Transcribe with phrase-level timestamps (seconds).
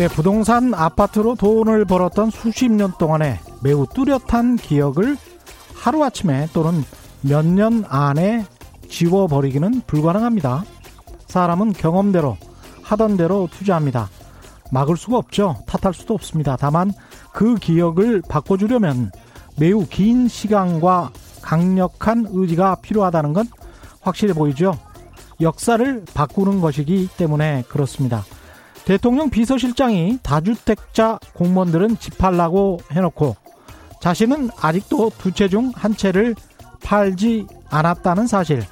[0.00, 5.18] 네, 부동산 아파트로 돈을 벌었던 수십 년 동안의 매우 뚜렷한 기억을
[5.74, 6.82] 하루아침에 또는
[7.20, 8.46] 몇 년 안에
[8.88, 10.64] 지워버리기는 불가능합니다.
[11.26, 12.38] 사람은 경험대로
[12.82, 14.08] 하던 대로 투자합니다.
[14.72, 15.56] 막을 수가 없죠.
[15.66, 16.56] 탓할 수도 없습니다.
[16.56, 16.94] 다만
[17.34, 19.12] 그 기억을 바꿔주려면
[19.58, 21.10] 매우 긴 시간과
[21.42, 23.46] 강력한 의지가 필요하다는 건
[24.00, 24.78] 확실해 보이죠.
[25.42, 28.24] 역사를 바꾸는 것이기 때문에 그렇습니다.
[28.84, 33.36] 대통령 비서실장이 다주택자 공무원들은 집 팔라고 해놓고
[34.00, 36.34] 자신은 아직도 두 채 중 한 채를
[36.82, 38.64] 팔지 않았다는 사실.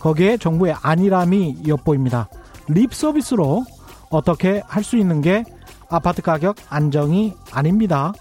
[0.00, 2.28] 거기에 정부의 안일함이 엿보입니다.
[2.68, 3.64] 립 서비스로
[4.08, 5.44] 어떻게 할 수 있는 게
[5.90, 8.12] 아파트 가격 안정이 아닙니다.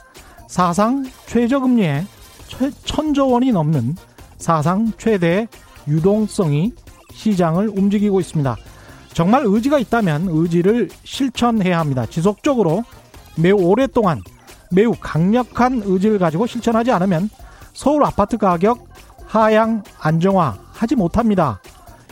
[0.50, 2.04] 사상 최저금리에
[2.84, 3.96] 천조 원이 넘는
[4.38, 5.48] 사상 최대의
[5.88, 6.74] 유동성이
[7.14, 8.58] 시장을 움직이고 있습니다.
[9.20, 12.06] 정말 의지가 있다면 의지를 실천해야 합니다.
[12.06, 12.86] 지속적으로
[13.36, 14.22] 매우 오랫동안
[14.72, 17.30] 매우 강력한 의지를 가지고 실천하지 않으면
[17.74, 18.88] 서울 아파트 가격
[19.26, 21.60] 하향 안정화 하지 못합니다.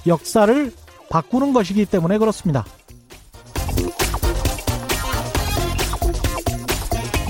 [0.06, 0.70] 역사를
[1.10, 2.66] 바꾸는 것이기 때문에 그렇습니다.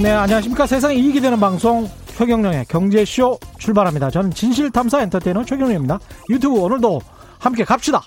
[0.02, 0.66] 네, 안녕하십니까.
[0.66, 4.10] 세상에 이익이 되는 방송 최경령의 경제쇼 출발합니다.
[4.10, 6.00] 저는 진실탐사 엔터테이너 최경령입니다.
[6.32, 7.00] 유튜브 오늘도
[7.38, 8.02] 함께 갑시다.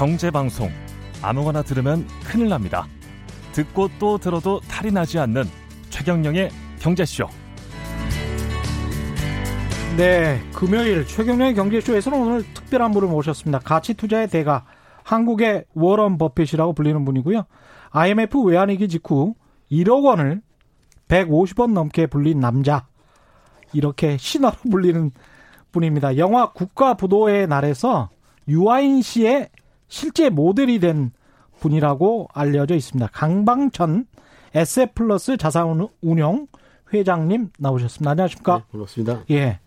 [0.00, 0.70] 경제방송
[1.20, 2.86] 아무거나 들으면 큰일 납니다.
[3.52, 5.44] 듣고 또 들어도 탈이 나지 않는
[5.90, 6.48] 최경령의
[6.78, 7.26] 경제쇼.
[9.98, 13.58] 네, 금요일 최경련의 경제쇼에서는 오늘 특별한 분을 모셨습니다.
[13.58, 14.64] 가치 투자의 대가
[15.04, 17.44] 한국의 워런 버핏이라고 불리는 분이고요.
[17.90, 19.34] IMF 외환위기 직후
[19.70, 20.40] 1억 원을
[21.08, 22.86] 150원 넘게 불린 남자
[23.74, 25.10] 이렇게 신화로 불리는
[25.72, 26.16] 분입니다.
[26.16, 28.08] 영화 국가부도의 날에서
[28.48, 29.50] 유아인 씨의
[29.90, 31.10] 실제 모델이 된
[31.58, 33.10] 분이라고 알려져 있습니다.
[33.12, 34.06] 강방천
[34.54, 36.46] 에셋플러스 자산운용
[36.94, 38.12] 회장님 나오셨습니다.
[38.12, 38.58] 안녕하십니까?
[38.58, 39.24] 네, 반갑습니다.
[39.30, 39.60] 예.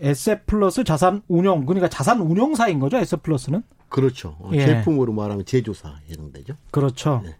[0.00, 2.96] 에셋플러스 자산운용 그러니까 자산운용사인 거죠?
[2.96, 3.62] 에셋플러스는?
[3.88, 4.36] 그렇죠.
[4.40, 4.64] 어, 예.
[4.66, 6.54] 제품으로 말하면 제조사 해당되죠.
[6.70, 7.20] 그렇죠.
[7.24, 7.36] 네.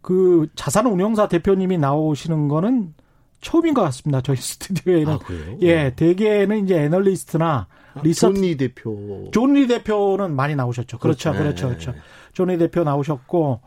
[0.00, 2.94] 그 자산운용사 대표님이 나오시는 거는
[3.40, 4.20] 처음인 것 같습니다.
[4.20, 5.12] 저희 스튜디오에는.
[5.12, 5.18] 아,
[5.62, 7.66] 예, 대개는 이제 애널리스트나 아,
[8.02, 8.34] 리서치.
[8.34, 9.30] 존리 대표.
[9.32, 10.98] 존리 대표는 많이 나오셨죠.
[10.98, 11.32] 그렇죠.
[11.32, 11.68] 그렇죠.
[11.68, 11.92] 그렇죠.
[11.92, 11.94] 그렇죠.
[12.32, 13.60] 존리 대표 나오셨고,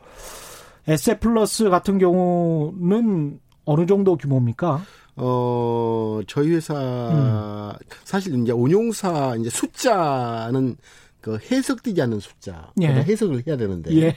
[0.87, 4.83] 에세 플러스 같은 경우는 어느 정도 규모입니까?
[5.15, 7.85] 어, 저희 회사, 음.
[8.03, 10.75] 사실 이제 운용사, 이제 숫자는
[11.21, 12.71] 그 해석되지 않는 숫자.
[12.81, 12.87] 예.
[12.87, 13.95] 해석을 해야 되는데.
[13.95, 14.15] 예.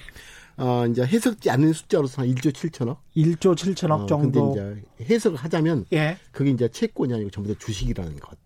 [0.57, 2.97] 어, 이제 해석지 않는 숫자로서 한 1조 7천억?
[3.17, 4.53] 1조 7천억 어, 정도.
[4.53, 5.85] 근데 이제 해석을 하자면.
[5.93, 6.17] 예.
[6.33, 8.37] 그게 이제 채권이 아니고 전부 다 주식이라는 것.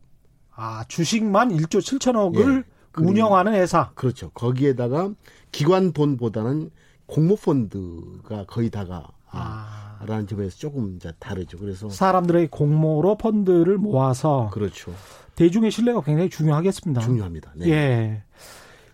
[0.63, 3.03] 아, 주식만 1조 7천억을 예.
[3.03, 3.93] 운영하는 회사.
[3.95, 4.29] 그렇죠.
[4.31, 5.11] 거기에다가
[5.53, 6.71] 기관 돈보다는
[7.07, 9.09] 공모펀드가 거의 다가.
[9.31, 9.99] 아.
[10.07, 11.59] 라는 점에서 조금 이제 다르죠.
[11.59, 14.95] 그래서 사람들의 공모로 펀드를 모아서 그렇죠.
[15.35, 17.01] 대중의 신뢰가 굉장히 중요하겠습니다.
[17.01, 17.53] 중요합니다.
[17.57, 17.69] 네.
[17.71, 18.23] 예.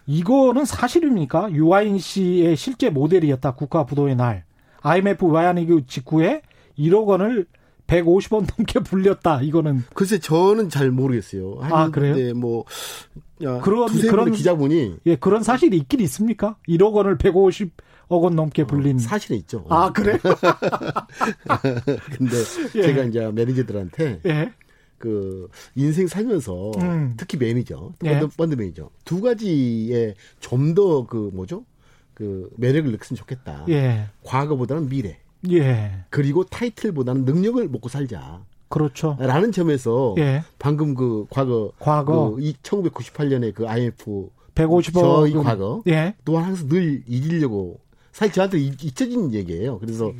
[0.07, 1.51] 이거는 사실입니까?
[1.53, 3.55] 유아인 씨의 실제 모델이었다.
[3.55, 4.45] 국가 부도의 날.
[4.83, 6.43] IMF 와야니그 직후에
[6.79, 7.47] 1억 원을
[7.87, 9.43] 150원 넘게 불렸다.
[9.43, 11.59] 이거는 글쎄 저는 잘 모르겠어요.
[11.63, 12.15] 아 그래요?
[12.17, 12.65] 네, 뭐
[13.43, 16.57] 야, 그런 그런 기자분이 예 그런 사실이 있긴 있습니까?
[16.69, 17.73] 1억 원을 150
[18.09, 19.65] 억 원 넘게 어, 불린 어, 사실은 있죠.
[19.69, 20.17] 아 그래?
[22.17, 22.37] 근데
[22.77, 22.83] 예.
[22.83, 24.53] 제가 이제 매니저들한테 예.
[24.99, 27.15] 그 인생 살면서 음.
[27.17, 28.21] 특히 매니저, 예.
[28.21, 31.65] 펀드, 펀드 매니저 두 가지에 좀 더 그 뭐죠?
[32.15, 33.67] 그 매력을 느꼈으면 좋겠다.
[33.69, 34.07] 예.
[34.23, 35.19] 과거보다는 미래.
[35.51, 36.05] 예.
[36.11, 38.43] 그리고 타이틀보다는 능력을 먹고 살자.
[38.69, 39.17] 그렇죠.
[39.21, 40.43] 라는 점에서 예.
[40.59, 46.15] 방금 그 과거 과거 그 1998년에 그 IMF 150억 저희 과거 예.
[46.25, 47.81] 또한 항상 늘 이기려고
[48.13, 49.79] 사실 저한테 잊혀진 얘기예요.
[49.79, 50.11] 그래서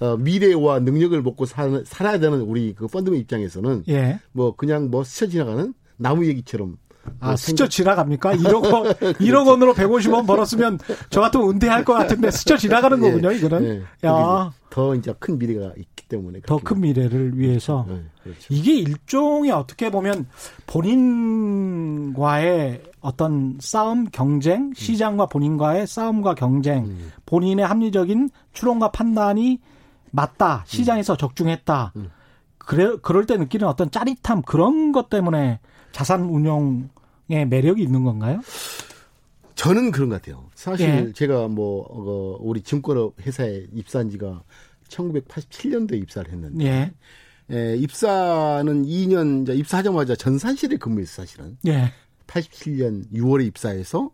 [0.00, 4.20] 어, 미래와 능력을 먹고 사, 살아야 되는 우리 그 펀드맨 입장에서는 예.
[4.32, 6.78] 뭐 그냥 뭐 스쳐 지나가는 나무 얘기처럼
[7.20, 8.36] 아, 뭐 스쳐 지나갑니까?
[8.36, 8.84] 1억 원,
[9.18, 10.78] 1억 원으로 150원 벌었으면
[11.10, 13.00] 저 같으면 은퇴할 것 같은데 스쳐 지나가는 예.
[13.10, 13.84] 거군요, 이거는.
[14.04, 14.08] 예.
[14.08, 14.52] 야.
[14.70, 16.40] 더 이제 큰 미래가 있기 때문에.
[16.46, 17.84] 더 큰 미래를 위해서.
[17.88, 18.40] 네, 그렇죠.
[18.50, 20.26] 이게 일종의 어떻게 보면
[20.66, 27.12] 본인과의 어떤 싸움, 경쟁, 시장과 본인과의 싸움과 경쟁, 음.
[27.26, 29.60] 본인의 합리적인 추론과 판단이
[30.10, 31.18] 맞다, 시장에서 음.
[31.18, 31.92] 적중했다.
[31.96, 32.10] 음.
[32.58, 35.58] 그래, 그럴 때 느끼는 어떤 짜릿함, 그런 것 때문에
[35.92, 38.40] 자산 운용의 매력이 있는 건가요?
[39.54, 40.50] 저는 그런 것 같아요.
[40.54, 41.12] 사실 예.
[41.12, 44.42] 제가 뭐 어, 우리 증권업 회사에 입사한 지가
[44.88, 47.54] 1987년도에 입사를 했는데 예.
[47.54, 51.58] 에, 입사는 2년 이제 입사하자마자 전산실에 근무했어 사실은.
[51.66, 51.92] 예.
[52.26, 54.10] 87년 6월에 입사해서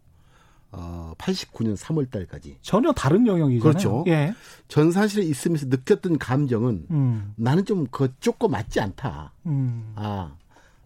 [0.71, 3.61] 어 89년 3월 달까지 전혀 다른 영역이잖아요.
[3.61, 4.05] 그렇죠.
[4.09, 4.35] 예.
[4.69, 7.33] 전산실에 있으면서 느꼈던 감정은 음.
[7.37, 9.33] 나는 좀 그쪽과 맞지 않다.
[9.47, 9.93] 음.
[9.97, 10.35] 아.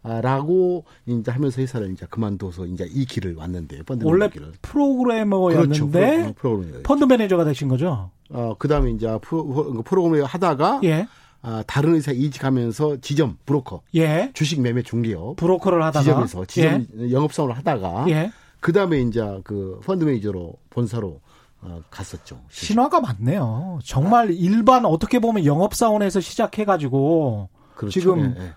[0.04, 4.52] 아, 라고 이제 하면서 회사를 이제 그만둬서 이제 이 길을 왔는데 펀드 원래 길을.
[4.62, 6.34] 프로그래머였는데 그렇죠.
[6.34, 8.10] 프로, 펀드 매니저가 되신 거죠.
[8.30, 11.06] 어 그다음에 이제 프로, 프로그래머 하다가 예.
[11.42, 14.30] 아, 다른 회사 이직하면서 지점 브로커, 예.
[14.32, 17.10] 주식 매매 중개업, 브로커를 하다가 지점에서 지점 예.
[17.12, 18.32] 영업사원을 하다가 예.
[18.60, 21.20] 그 다음에 이제 그 펀드 매니저로 본사로
[21.62, 22.40] 어, 갔었죠.
[22.50, 23.78] 신화가 많네요.
[23.84, 24.30] 정말 아.
[24.32, 28.00] 일반 어떻게 보면 영업 사원에서 시작해 가지고 그렇죠.
[28.00, 28.52] 지금 예,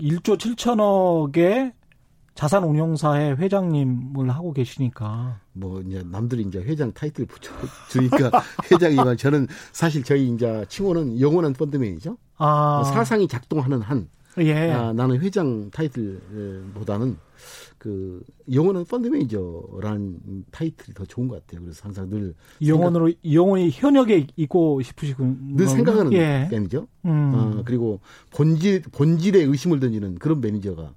[0.00, 0.54] 1조 예.
[0.54, 1.72] 7천억의
[2.34, 5.40] 자산 운용사의 회장님을 하고 계시니까.
[5.54, 8.30] 뭐, 이제 남들이 이제 회장 타이틀 붙여주니까
[8.70, 12.18] 회장이지만 저는 사실 저희 이제 칭호는 영원한 펀드맨이죠.
[12.36, 12.84] 아.
[12.84, 14.08] 사상이 작동하는 한.
[14.38, 14.70] 예.
[14.70, 17.16] 아, 나는 회장 타이틀보다는
[17.78, 18.22] 그
[18.52, 21.62] 영원한 펀드 매니저라는 타이틀이 더 좋은 것 같아요.
[21.62, 22.34] 그래서 항상 늘
[22.66, 26.48] 영원으로 영원히 현역에 있고 싶으시군 늘 생각하는 예.
[26.50, 26.86] 매니저.
[27.04, 27.32] 음.
[27.34, 28.00] 어, 그리고
[28.30, 30.94] 본질 본질에 의심을 던지는 그런 매니저가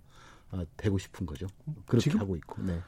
[0.51, 1.47] 아, 되고 싶은 거죠.
[1.85, 2.63] 그렇게 하고 있고.
[2.63, 2.79] 네.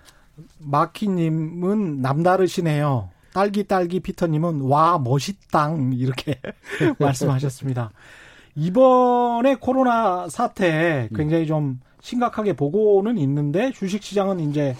[0.59, 3.09] 마키님은 남다르시네요.
[3.33, 6.39] 딸기 딸기 피터님은 와 멋있당 이렇게
[6.99, 7.91] 말씀하셨습니다.
[8.55, 14.75] 이번에 코로나 사태 굉장히 좀 심각하게 보고는 있는데 주식 시장은 이제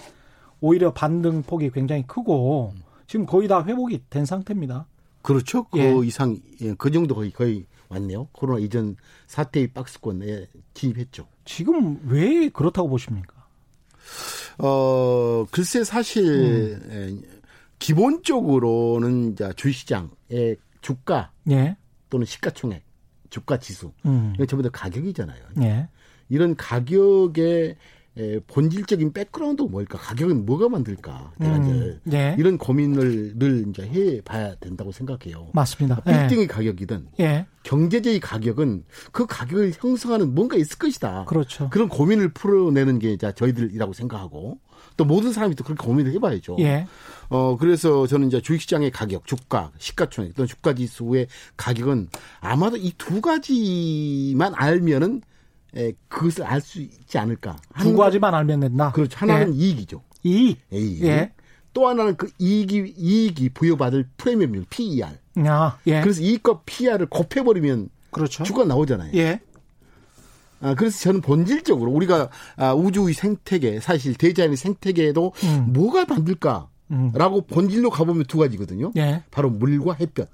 [0.60, 2.74] 오히려 반등 폭이 굉장히 크고
[3.06, 4.86] 지금 거의 다 회복이 된 상태입니다.
[5.22, 5.64] 그렇죠.
[5.64, 5.94] 그 예.
[6.06, 8.28] 이상 예, 그 정도 거의 거의 왔네요.
[8.32, 8.96] 코로나 이전
[9.26, 11.26] 사태의 박스권에 진입했죠.
[11.44, 13.34] 지금 왜 그렇다고 보십니까?
[14.58, 17.22] 어, 글쎄 사실 음.
[17.78, 21.76] 기본적으로는 이제 주시장의 주가 예.
[22.10, 22.82] 또는 시가총액,
[23.32, 24.32] 주가 지수 음.
[24.34, 25.42] 이건 전부 다 가격이잖아요.
[25.62, 25.88] 예.
[26.28, 27.76] 이런 가격에
[28.18, 29.96] 에, 본질적인 백그라운드가 뭘까?
[29.96, 31.32] 가격은 뭐가 만들까?
[31.38, 32.36] 내가 음, 이제 네.
[32.38, 35.48] 이런 고민을 늘 이제 해 봐야 된다고 생각해요.
[35.54, 36.02] 맞습니다.
[36.02, 36.46] 빌딩의 네.
[36.46, 37.46] 가격이든 예.
[37.62, 41.24] 경제적인 가격은 그 가격을 형성하는 뭔가 있을 것이다.
[41.24, 41.70] 그렇죠.
[41.70, 44.58] 그런 고민을 풀어내는 게 이제 저희들이라고 생각하고
[44.96, 46.56] 또 모든 사람이 또 그렇게 고민을 해봐야죠.
[46.60, 46.86] 예.
[47.28, 52.08] 어 그래서 저는 이제 주식시장의 가격, 주가, 시가총액 또는 주가 지수의 가격은
[52.40, 55.22] 아마도 이 두 가지만 알면은
[55.74, 57.56] 에, 그것을 알 수 있지 않을까.
[57.80, 58.92] 두 가지만 알면 된다.
[58.92, 59.16] 그렇죠.
[59.18, 59.58] 하나는 예.
[59.58, 60.02] 이익이죠.
[60.24, 60.58] 이익.
[60.70, 61.02] 이익.
[61.04, 61.32] 예.
[61.72, 65.08] 또 하나는 그 이익이 이익이 부여받을 프리미엄 PER.
[65.46, 66.02] 아, 예.
[66.02, 68.44] 그래서 이익과 PER을 곱해버리면 그렇죠.
[68.44, 69.12] 주가 나오잖아요.
[69.14, 69.40] 예.
[70.62, 75.72] 아, 그래서 저는 본질적으로 우리가 아, 우주의 생태계, 사실 대자연의 생태계에도 음.
[75.72, 76.68] 뭐가 만들까
[77.14, 77.42] 라고 음.
[77.48, 78.92] 본질로 가보면 두 가지거든요.
[78.96, 79.22] 예.
[79.30, 80.28] 바로 물과 햇볕.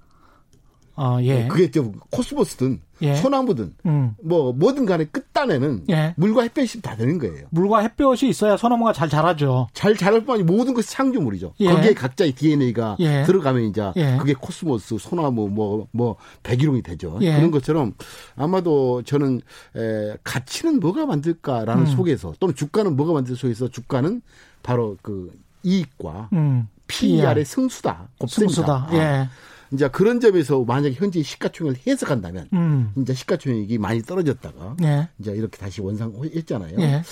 [0.98, 1.42] 아, 예.
[1.42, 3.14] 네, 그게 좀 코스모스든 예.
[3.14, 4.14] 소나무든 음.
[4.22, 6.14] 뭐 뭐든 간에 끝단에는 예.
[6.16, 7.46] 물과 햇볕이 다 되는 거예요.
[7.50, 9.68] 물과 햇볕이 있어야 소나무가 잘 자라죠.
[9.72, 11.54] 잘 자랄 뿐 아니라 모든 것이 창조물이죠.
[11.60, 11.70] 예.
[11.70, 13.22] 거기에 각자의 DNA가 예.
[13.22, 14.16] 들어가면 이제 예.
[14.18, 17.18] 그게 코스모스, 소나무 뭐뭐 뭐 백일홍이 되죠.
[17.20, 17.36] 예.
[17.36, 17.94] 그런 것처럼
[18.34, 19.40] 아마도 저는
[19.76, 21.86] 에, 가치는 뭐가 만들까라는 음.
[21.86, 24.22] 속에서 또는 주가는 뭐가 만들 속에서 주가는
[24.62, 25.30] 바로 그
[25.62, 26.68] 이익과 음.
[26.88, 28.08] PER의 승수다.
[28.18, 28.52] 곱셈이다.
[28.54, 28.88] 승수다.
[28.94, 29.28] 예.
[29.72, 32.92] 이제 그런 점에서 만약에 현재 시가총액을 해석한다면 음.
[32.96, 35.08] 이제 시가총액이 많이 떨어졌다가 예.
[35.18, 36.78] 이제 이렇게 다시 원상 했잖아요.
[36.80, 37.02] 예.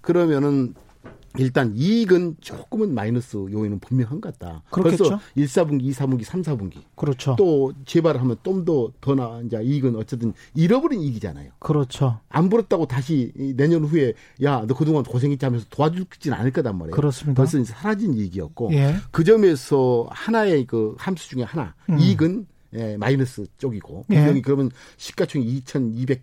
[0.00, 0.74] 그러면은
[1.38, 4.62] 일단 이익은 조금은 마이너스 요인은 분명한 것 같다.
[4.70, 5.04] 그렇겠죠.
[5.04, 6.82] 벌써 1, 4분기, 2, 4분기, 3, 4분기.
[6.96, 7.36] 그렇죠.
[7.38, 11.52] 또 재발을 하면 좀 더 더 나, 이제 이익은 어쨌든 잃어버린 이익이잖아요.
[11.58, 12.18] 그렇죠.
[12.28, 16.94] 안 벌었다고 다시 내년 후에 야, 너 그동안 고생했지 하면서 도와줄지는 않을 거단 말이에요.
[16.94, 17.40] 그렇습니다.
[17.40, 18.72] 벌써 이제 사라진 이익이었고.
[18.72, 18.96] 예.
[19.10, 21.98] 그 점에서 하나의 그 함수 중에 하나, 음.
[21.98, 24.04] 이익은 예, 마이너스 쪽이고.
[24.08, 24.40] 분명히 예.
[24.42, 26.22] 그러면 시가총액 2,200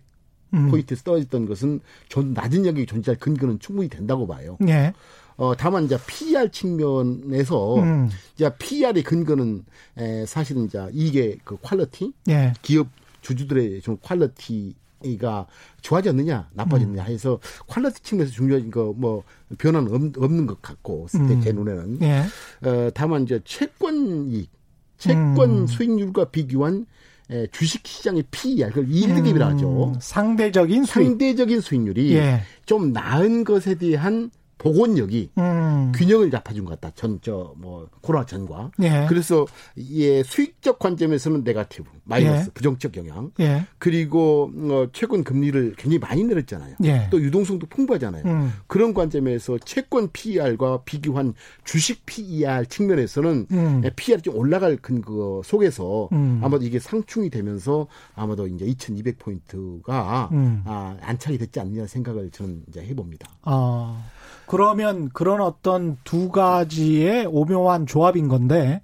[0.54, 0.70] 음.
[0.70, 4.56] 포인트에서 떨어졌던 것은 좀 낮은 영역이 존재할 근거는 충분히 된다고 봐요.
[4.68, 4.92] 예.
[5.36, 8.08] 어, 다만 이제 PER 측면에서 음.
[8.34, 9.64] 이제 PER의 근거는
[9.96, 12.52] 에, 사실은 이제 이게 그 퀄리티, 예.
[12.62, 12.88] 기업
[13.20, 15.46] 주주들의 좀 퀄리티가
[15.82, 17.06] 좋아졌느냐 나빠졌느냐 음.
[17.08, 19.22] 해서 퀄리티 측면에서 중요한 거 뭐
[19.58, 21.40] 변화는 없, 는 것 같고 음.
[21.40, 22.24] 제 눈에는 예.
[22.66, 24.50] 어, 다만 이제 채권 이익,
[24.96, 25.66] 채권 음.
[25.66, 26.86] 수익률과 비교한
[27.30, 29.92] 예, 주식 시장의 PER, 그걸 yield gap이라 하죠.
[29.94, 31.04] 음, 상대적인 수익.
[31.04, 32.40] 상대적인 수익률이 예.
[32.64, 35.92] 좀 나은 것에 대한 복원력이 음.
[35.94, 36.92] 균형을 잡아준 것 같다.
[36.94, 38.70] 전 저 뭐 코로나 전과.
[38.82, 39.06] 예.
[39.08, 39.46] 그래서
[39.76, 42.50] 예 수익적 관점에서는 negative 마이너스 예.
[42.52, 43.30] 부정적 영향.
[43.40, 43.64] 예.
[43.78, 46.76] 그리고 어, 최근 금리를 굉장히 많이 내렸잖아요.
[46.84, 47.08] 예.
[47.10, 48.22] 또 유동성도 풍부하잖아요.
[48.26, 48.52] 음.
[48.66, 51.34] 그런 관점에서 채권 PER과 비교한
[51.64, 53.82] 주식 PER 측면에서는 음.
[53.96, 56.40] PER이 좀 올라갈 근거 속에서 음.
[56.42, 60.62] 아마도 이게 상충이 되면서 아마도 이제 2,200 포인트가 음.
[60.66, 63.28] 아, 안착이 됐지 않느냐 생각을 저는 이제 해봅니다.
[63.42, 64.04] 아.
[64.48, 68.80] 그러면 그런 어떤 두 가지의 오묘한 조합인 건데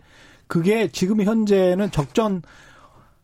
[0.46, 2.42] 그게 지금 현재는 적정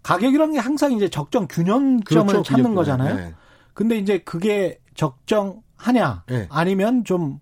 [0.03, 2.75] 가격이라는 게 항상 이제 적정 균형점을 그렇죠, 찾는 균형.
[2.75, 3.17] 거잖아요.
[3.17, 3.35] 네.
[3.75, 6.47] 근데 이제 그게 적정하냐 네.
[6.51, 7.39] 아니면 좀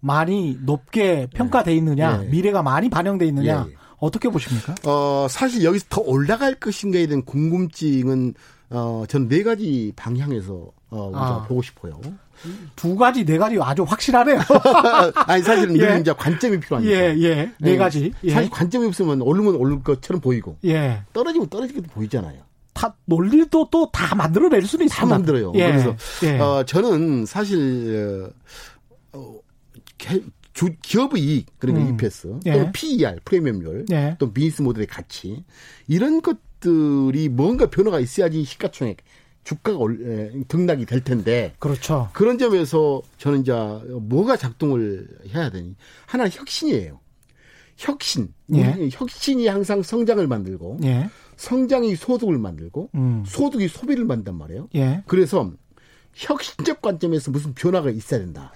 [0.00, 2.28] 많이 높게 평가돼 있느냐 네.
[2.28, 3.76] 미래가 많이 반영돼 있느냐 예, 예.
[3.98, 4.74] 어떻게 보십니까?
[4.86, 8.34] 어 사실 여기서 더 올라갈 것인가에 대한 궁금증은
[8.70, 11.44] 어 저는 네 가지 방향에서 어 우리가 아.
[11.44, 12.00] 보고 싶어요.
[12.74, 14.38] 두 가지, 네 가지 아주 확실하네요.
[15.26, 15.98] 아니, 사실은 예.
[16.00, 16.92] 이제 관점이 필요하니까.
[16.92, 17.52] 예, 예.
[17.60, 18.12] 네, 가지.
[18.24, 18.32] 예.
[18.32, 20.56] 사실 관점이 없으면 오르면 오를 것처럼 보이고.
[20.64, 21.02] 예.
[21.12, 22.40] 떨어지면 떨어지게도 보이잖아요.
[22.72, 25.06] 다 논리도 또 다 만들어낼 수는 있습니다.
[25.06, 25.52] 다 만들어요.
[25.56, 25.66] 예.
[25.70, 26.38] 그래서 예.
[26.38, 28.30] 어, 저는 사실
[29.12, 29.34] 어,
[30.54, 31.94] 주, 기업의 이익 그러니까 음.
[31.94, 32.52] EPS 예.
[32.52, 34.16] 또 PER 프리미엄률 예.
[34.18, 35.44] 또 비즈니스 모델의 가치
[35.88, 38.98] 이런 것들이 뭔가 변화가 있어야지 시가총액
[39.44, 41.54] 주가가 올, 등락이 될 텐데.
[41.58, 42.08] 그렇죠.
[42.12, 45.74] 그런 점에서 저는 이제 뭐가 작동을 해야 되니?
[46.06, 47.00] 하나 혁신이에요.
[47.76, 48.34] 혁신.
[48.54, 48.88] 예.
[48.92, 51.08] 혁신이 항상 성장을 만들고, 예.
[51.36, 53.24] 성장이 소득을 만들고, 음.
[53.26, 54.68] 소득이 소비를 만든단 말이에요.
[54.74, 55.02] 예.
[55.06, 55.50] 그래서
[56.14, 58.52] 혁신적 관점에서 무슨 변화가 있어야 된다.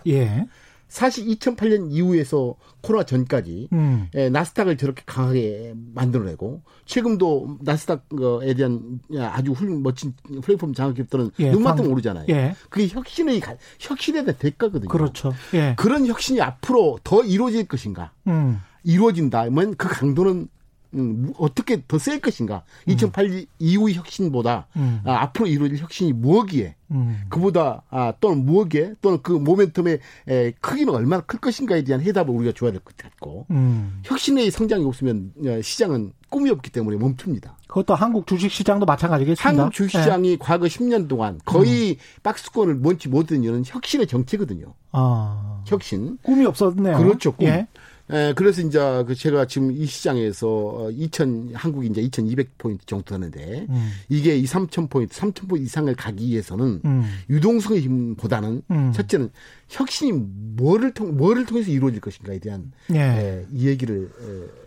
[0.84, 0.88] 예.
[0.88, 4.08] 사실 2008년 이후에서 코로나 전까지 음.
[4.14, 11.90] 에, 나스닥을 저렇게 강하게 만들어내고 최근도 나스닥에 대한 아주 훌 멋진 플랫폼 장학기업들은 예, 눈만큼
[11.90, 12.26] 오르잖아요.
[12.28, 12.54] 예.
[12.68, 13.40] 그게 혁신의
[13.80, 14.88] 혁신에 대한 대가거든요.
[14.88, 15.34] 그렇죠.
[15.54, 15.74] 예.
[15.76, 18.12] 그런 혁신이 앞으로 더 이루어질 것인가?
[18.26, 18.60] 음.
[18.84, 20.48] 이루어진다면 그 강도는
[20.94, 22.62] 음, 어떻게 더 셀 것인가?
[22.86, 22.92] 음.
[22.92, 25.00] 2008 이후의 혁신보다 음.
[25.04, 27.22] 아, 앞으로 이루어질 혁신이 무엇이에 음.
[27.28, 29.98] 그보다 아, 또는 무엇에 또는 그 모멘텀의
[30.28, 34.00] 에, 크기는 얼마나 클 것인가에 대한 해답을 우리가 줘야 될 것 같고 음.
[34.04, 37.56] 혁신의 성장이 없으면 어, 시장은 꿈이 없기 때문에 멈춥니다.
[37.68, 39.48] 그것도 한국 주식시장도 마찬가지겠습니다.
[39.48, 40.36] 한국 주식시장이 네.
[40.38, 41.96] 과거 10년 동안 거의 음.
[42.22, 44.74] 박스권을 뭔지 못한 이유는 혁신의 정체거든요.
[44.92, 45.62] 아.
[45.66, 46.18] 혁신.
[46.22, 46.98] 꿈이 없었네요.
[46.98, 47.32] 그렇죠.
[47.32, 47.46] 꿈.
[47.46, 47.66] 예.
[48.12, 53.66] 예, 그래서 이제 그 제가 지금 이 시장에서 2,000 한국이 이제 2,200 포인트 정도 하는데
[53.68, 53.90] 음.
[54.10, 57.04] 이게 2, 3,000 포인트, 3,000 포인트 이상을 가기 위해서는 음.
[57.30, 58.92] 유동성의 힘보다는 음.
[58.92, 59.30] 첫째는
[59.68, 60.12] 혁신이
[60.56, 62.98] 뭐를 통 뭐를 통해서 이루어질 것인가에 대한 예.
[62.98, 64.10] 예, 이 얘기를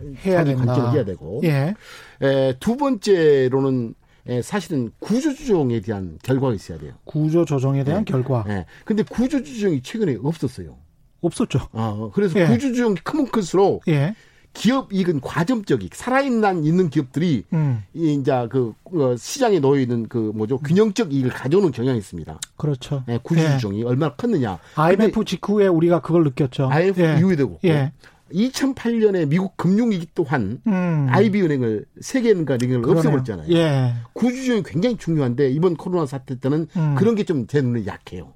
[0.02, 0.64] 예, 해야 된다.
[0.64, 1.74] 관점을 해야 되고 예.
[2.22, 3.94] 예, 두 번째로는
[4.28, 6.92] 예, 사실은 구조조정에 대한 결과가 있어야 돼요.
[7.04, 8.04] 구조조정에 대한 예.
[8.04, 8.44] 결과.
[8.48, 8.66] 예.
[8.84, 10.76] 근데 구조조정이 최근에 없었어요.
[11.20, 11.60] 없었죠.
[11.72, 12.46] 아, 그래서 예.
[12.46, 14.14] 구조조정이 크면 클수록 예.
[14.54, 17.82] 기업 이익은 과점적이 살아있는 있는 기업들이 음.
[17.94, 22.40] 이제 그 어, 시장에 놓여 있는 그 뭐죠 균형적 이익을 가져오는 경향이 있습니다.
[22.56, 23.04] 그렇죠.
[23.06, 23.84] 네, 구조조정이 예.
[23.84, 24.58] 얼마나 컸느냐.
[24.74, 26.68] IMF 직후에 우리가 그걸 느꼈죠.
[26.70, 27.16] IMF 예.
[27.18, 27.92] 이후에도 예.
[28.32, 31.06] 2008년에 미국 금융위기 또한 음.
[31.10, 33.48] IB은행을 세계은행가 은행을 없애버렸잖아요.
[33.54, 33.94] 예.
[34.12, 36.94] 구조조정이 굉장히 중요한데 이번 코로나 사태 때는 음.
[36.96, 38.32] 그런 게 좀 제 눈에 약해요.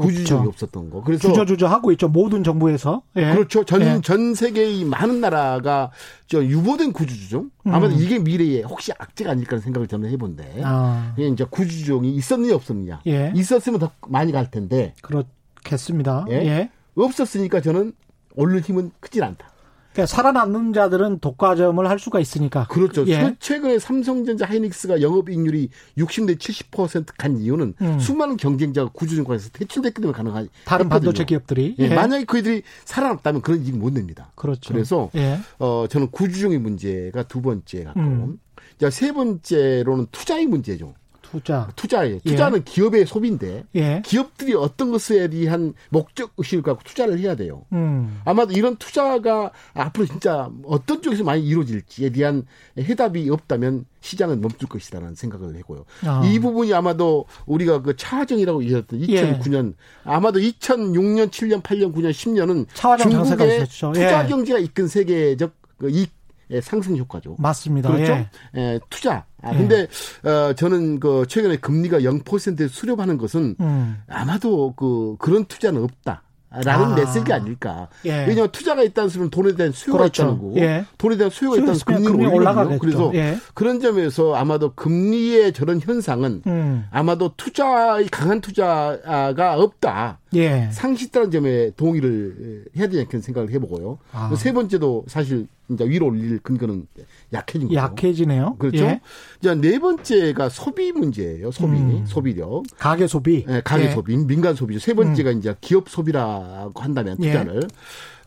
[0.00, 1.02] 구조조정이 없었던 거.
[1.02, 2.08] 그래서 주저주저 하고 있죠.
[2.08, 3.02] 모든 정부에서.
[3.16, 3.32] 예.
[3.34, 3.64] 그렇죠.
[3.64, 4.00] 전, 예.
[4.02, 5.90] 전 세계의 많은 나라가
[6.26, 7.50] 저 유보된 구조조정.
[7.66, 7.74] 음.
[7.74, 10.62] 아마도 이게 미래에 혹시 악재가 아닐까 하는 생각을 저는 해본데.
[10.64, 11.14] 아.
[11.18, 13.02] 이제 구조조정이 있었느냐 없었느냐.
[13.06, 13.32] 예.
[13.36, 14.94] 있었으면 더 많이 갈 텐데.
[15.02, 16.26] 그렇겠습니다.
[16.30, 16.34] 예.
[16.34, 16.70] 예.
[16.96, 17.92] 없었으니까 저는
[18.34, 19.51] 오를 힘은 크질 않다.
[19.92, 22.66] 그러니까 살아남는 자들은 독과점을 할 수가 있으니까.
[22.68, 23.06] 그렇죠.
[23.08, 23.36] 예.
[23.38, 25.68] 최근에 삼성전자 하이닉스가 영업이익률이
[25.98, 27.98] 60대 70%간 이유는 음.
[27.98, 30.48] 수많은 경쟁자가 구조증권에서 퇴출됐기 때문에 가능한.
[30.64, 31.76] 다른 반도체 기업들이.
[31.78, 31.84] 예.
[31.84, 31.94] 예.
[31.94, 34.32] 만약에 그들이 살아남다면 그런 이익 못 냅니다.
[34.34, 34.72] 그렇죠.
[34.72, 35.38] 그래서 예.
[35.58, 38.38] 어 저는 구조증의 문제가 두 번째 같고, 음.
[38.80, 40.94] 자 세 번째로는 투자의 문제죠.
[41.32, 41.68] 투자.
[41.76, 42.18] 투자예요.
[42.20, 42.62] 투자는 예.
[42.62, 44.02] 기업의 소비인데 예.
[44.04, 47.64] 기업들이 어떤 것에 대한 목적 의식을 갖고 투자를 해야 돼요.
[47.72, 48.20] 음.
[48.26, 52.44] 아마도 이런 투자가 앞으로 진짜 어떤 쪽에서 많이 이루어질지에 대한
[52.78, 55.86] 해답이 없다면 시장은 멈출 것이다라는 생각을 해고요.
[56.04, 56.22] 아.
[56.26, 59.74] 이 부분이 아마도 우리가 그 차화정이라고 얘기했던 2009년 예.
[60.04, 64.28] 아마도 2006년, 7년, 8년, 9년, 10년은 중국의 투자 예.
[64.28, 66.12] 경제가 이끈 세계적 그 이익
[66.60, 67.36] 상승 효과죠.
[67.38, 67.90] 맞습니다.
[67.90, 68.12] 그렇죠.
[68.12, 68.28] 예.
[68.56, 69.24] 예 투자.
[69.42, 69.58] 아, 예.
[69.58, 69.88] 근데
[70.24, 74.02] 어 저는 그 최근에 금리가 0%에 수렴하는 것은 음.
[74.08, 76.22] 아마도 그 그런 투자는 없다.
[76.64, 76.94] 라는 아.
[76.94, 77.88] 메시지가 아닐까.
[78.04, 78.26] 예.
[78.26, 80.22] 왜냐하면 투자가 있다는 수는 돈에 대한 수요가 그렇죠.
[80.22, 80.84] 있다는 거고 예.
[80.98, 82.78] 돈에 대한 수요가 있다는 금리는 올라가겠죠.
[82.78, 83.38] 그래서 예.
[83.54, 86.84] 그런 점에서 아마도 금리의 저런 현상은 음.
[86.90, 90.18] 아마도 투자의 강한 투자가 없다.
[90.34, 90.68] 예.
[90.72, 93.98] 상식다는 점에 동의를 해야 되지 않겠는 생각을 해보고요.
[94.12, 94.34] 아.
[94.36, 96.86] 세 번째도 사실 이제 위로 올릴 근거는
[97.32, 97.78] 약해진 거죠.
[97.78, 98.56] 약해지네요.
[98.58, 98.84] 그렇죠.
[98.84, 99.00] 예.
[99.42, 101.50] 자, 네 번째가 소비 문제예요.
[101.50, 102.04] 소비, 음.
[102.06, 102.64] 소비력.
[102.78, 103.44] 가계 소비.
[103.46, 103.90] 네, 가계 예.
[103.90, 104.80] 소비, 민간 소비죠.
[104.80, 105.38] 세 번째가 음.
[105.38, 107.26] 이제 기업 소비라고 한다면 예.
[107.28, 107.62] 투자를.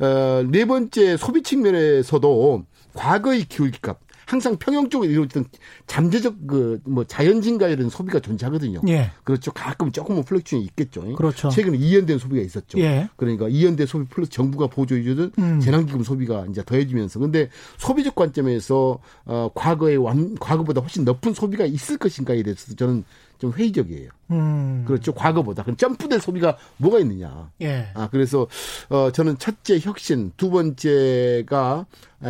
[0.02, 0.06] 예.
[0.06, 5.46] 어, 네 번째 소비 측면에서도 과거의 기울기값 항상 평형적으로 이루어지던
[5.88, 8.82] 잠재적 그 뭐 자연 증가에 대한 소비가 존재하거든요.
[8.88, 9.12] 예.
[9.24, 9.52] 그렇죠.
[9.52, 11.14] 가끔 조금은 fluctuation이 있겠죠.
[11.16, 11.50] 그렇죠.
[11.50, 12.80] 최근에 이연된 소비가 있었죠.
[12.80, 13.10] 예.
[13.16, 15.60] 그러니까 이연된 소비 플러스 정부가 보조해주던 음.
[15.60, 21.98] 재난기금 소비가 이제 더해지면서 근데 소비적 관점에서 어 과거에 완 과거보다 훨씬 높은 소비가 있을
[21.98, 23.04] 것인가에 대해서 저는
[23.38, 24.10] 좀 회의적이에요.
[24.32, 24.84] 음.
[24.88, 25.14] 그렇죠.
[25.14, 25.64] 과거보다.
[25.64, 27.52] 그럼 점프될 소비가 뭐가 있느냐.
[27.62, 27.88] 예.
[27.94, 28.48] 아, 그래서,
[28.90, 31.86] 어, 저는 첫째 혁신, 두 번째가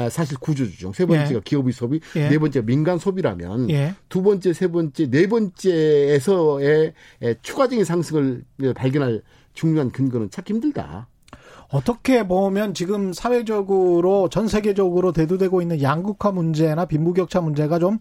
[0.09, 1.41] 사실 구조조정, 세 번째가 예.
[1.43, 2.29] 기업의 소비, 예.
[2.29, 3.95] 네 번째 민간 소비라면 예.
[4.09, 6.93] 두 번째, 세 번째, 네 번째에서의
[7.41, 9.21] 추가적인 상승을 발견할
[9.53, 11.07] 중요한 근거는 찾기 힘들다.
[11.69, 17.99] 어떻게 보면 지금 사회적으로 전 세계적으로 대두되고 있는 양극화 문제나 빈부격차 문제가 좀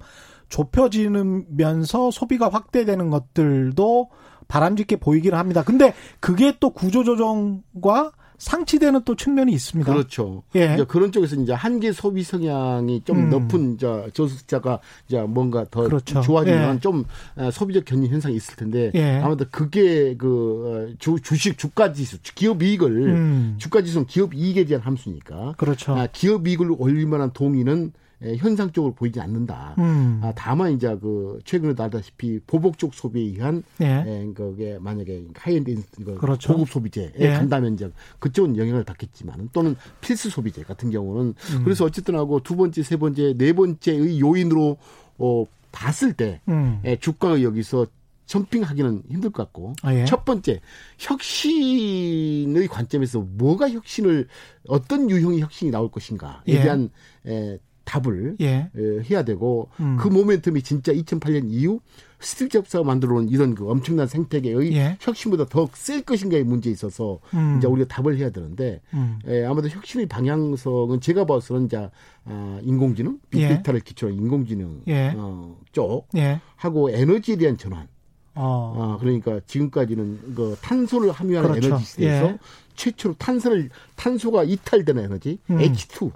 [0.51, 4.11] 좁혀지면서 소비가 확대되는 것들도
[4.47, 5.65] 바람직해 보이기는 합니다.
[5.65, 8.13] 근데 그게 또 구조조정과
[8.45, 9.91] 상치되는 또 측면이 있습니다.
[9.91, 10.43] 그렇죠.
[10.55, 10.75] 예.
[10.75, 13.31] 이제 그런 쪽에서 이제 한계 소비 성향이 좀 음.
[13.31, 16.21] 높은 저 저소득자가 이제 뭔가 더 그렇죠.
[16.21, 16.81] 좋아지면 예.
[16.81, 17.05] 좀
[17.37, 19.17] 어, 소비적 견인 현상이 있을 텐데 예.
[19.17, 23.55] 아무튼 그게 그 어, 주, 주식 주가 지수 기업 이익을 음.
[23.57, 25.95] 주가 지수는 기업 이익에 대한 함수니까 그렇죠.
[25.95, 29.75] 아, 기업 이익을 올릴 만한 동의는 예, 현상 적으로 보이지 않는다.
[29.79, 30.21] 음.
[30.23, 34.05] 아, 다만 이제 그 최근에 나다시피 보복적 소비에 의한 예.
[34.07, 35.75] 예, 그게 만약에 하이엔드
[36.17, 36.53] 그렇죠.
[36.53, 37.31] 고급 소비재에 예.
[37.33, 41.65] 간다면 이제 그쪽은 영향을 받겠지만 또는 필수 소비재 같은 경우는 음.
[41.65, 44.79] 그래서 어쨌든 하고 두 번째, 세 번째, 네 번째의 요인으로
[45.19, 46.81] 어 봤을 때 음.
[46.85, 47.87] 예, 주가가 여기서
[48.27, 50.05] jumping하기는 힘들 것 같고 아, 예?
[50.07, 50.61] 첫 번째
[50.99, 54.29] 혁신의 관점에서 뭐가 혁신을
[54.69, 56.63] 어떤 유형의 혁신이 나올 것인가에 예.
[56.63, 56.91] 대한
[57.27, 58.71] 에, 답을 예.
[59.11, 59.97] 해야 되고 음.
[59.99, 61.81] 그 모멘텀이 진짜 2008년 이후
[62.21, 64.97] 스티브 잡스가 만들어 놓은 이런 그 엄청난 생태계의 예.
[65.01, 67.57] 혁신보다 더 셀 것인가의 문제에 있어서 음.
[67.59, 69.19] 이제 우리가 답을 해야 되는데 음.
[69.27, 71.91] 에, 아마도 혁신의 방향성은 제가 봐서는 이제
[72.25, 73.39] 아, 인공지능, 예.
[73.39, 73.85] 빅데이터를 예.
[73.85, 75.13] 기초로 인공지능 예.
[75.17, 76.41] 어, 쪽 예.
[76.57, 77.89] 하고 에너지에 대한 전환.
[78.37, 78.75] 어.
[78.97, 81.69] 아, 그러니까 지금까지는 그 탄소를 함유하는 그렇죠.
[81.69, 82.39] 에너지 시대에서 예.
[82.75, 85.59] 최초로 탄소를 탄소가 이탈되는 에너지 음.
[85.59, 86.11] H2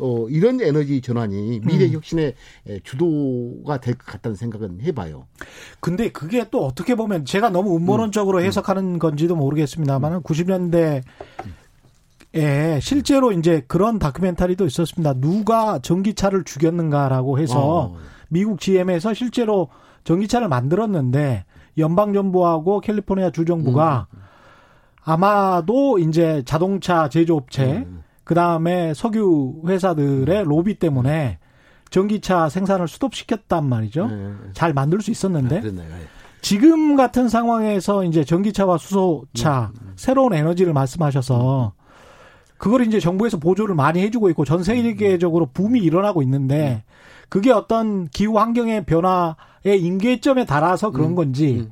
[0.00, 1.92] 어, 이런 에너지 전환이 미래 음.
[1.92, 2.34] 혁신의
[2.68, 2.78] 음.
[2.82, 5.26] 주도가 될 것 같다는 생각은 해봐요.
[5.80, 8.44] 근데 그게 또 어떻게 보면 제가 너무 음모론적으로 음.
[8.44, 11.02] 해석하는 건지도 모르겠습니다만 은 90년대
[12.32, 15.14] 에 실제로 이제 그런 다큐멘터리도 있었습니다.
[15.14, 17.96] 누가 전기차를 죽였는가라고 해서 어.
[18.28, 19.68] 미국 GM에서 실제로
[20.04, 21.44] 전기차를 만들었는데
[21.78, 24.20] 연방 정부하고 캘리포니아 주 정부가 음.
[25.02, 28.04] 아마도 이제 자동차 제조업체 음.
[28.30, 31.40] 그 다음에 석유 회사들의 로비 때문에
[31.90, 34.06] 전기차 생산을 스톱시켰단 말이죠.
[34.06, 34.32] 네.
[34.52, 35.58] 잘 만들 수 있었는데.
[35.58, 35.60] 아,
[36.40, 39.92] 지금 같은 상황에서 이제 전기차와 수소차, 음, 음.
[39.96, 41.72] 새로운 에너지를 말씀하셔서
[42.56, 46.84] 그걸 이제 정부에서 보조를 많이 해주고 있고 전 세계적으로 붐이 일어나고 있는데
[47.28, 51.68] 그게 어떤 기후 환경의 변화의 임계점에 달아서 그런 음, 건지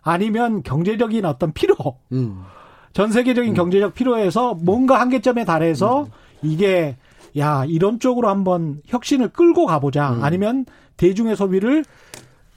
[0.00, 1.74] 아니면 경제적인 어떤 필요.
[2.92, 3.54] 전 세계적인 음.
[3.54, 6.10] 경제적 필요에서 뭔가 한계점에 달해서 음.
[6.42, 6.96] 이게
[7.36, 10.24] 야 이런 쪽으로 한번 혁신을 끌고 가보자 음.
[10.24, 10.64] 아니면
[10.96, 11.84] 대중의 소비를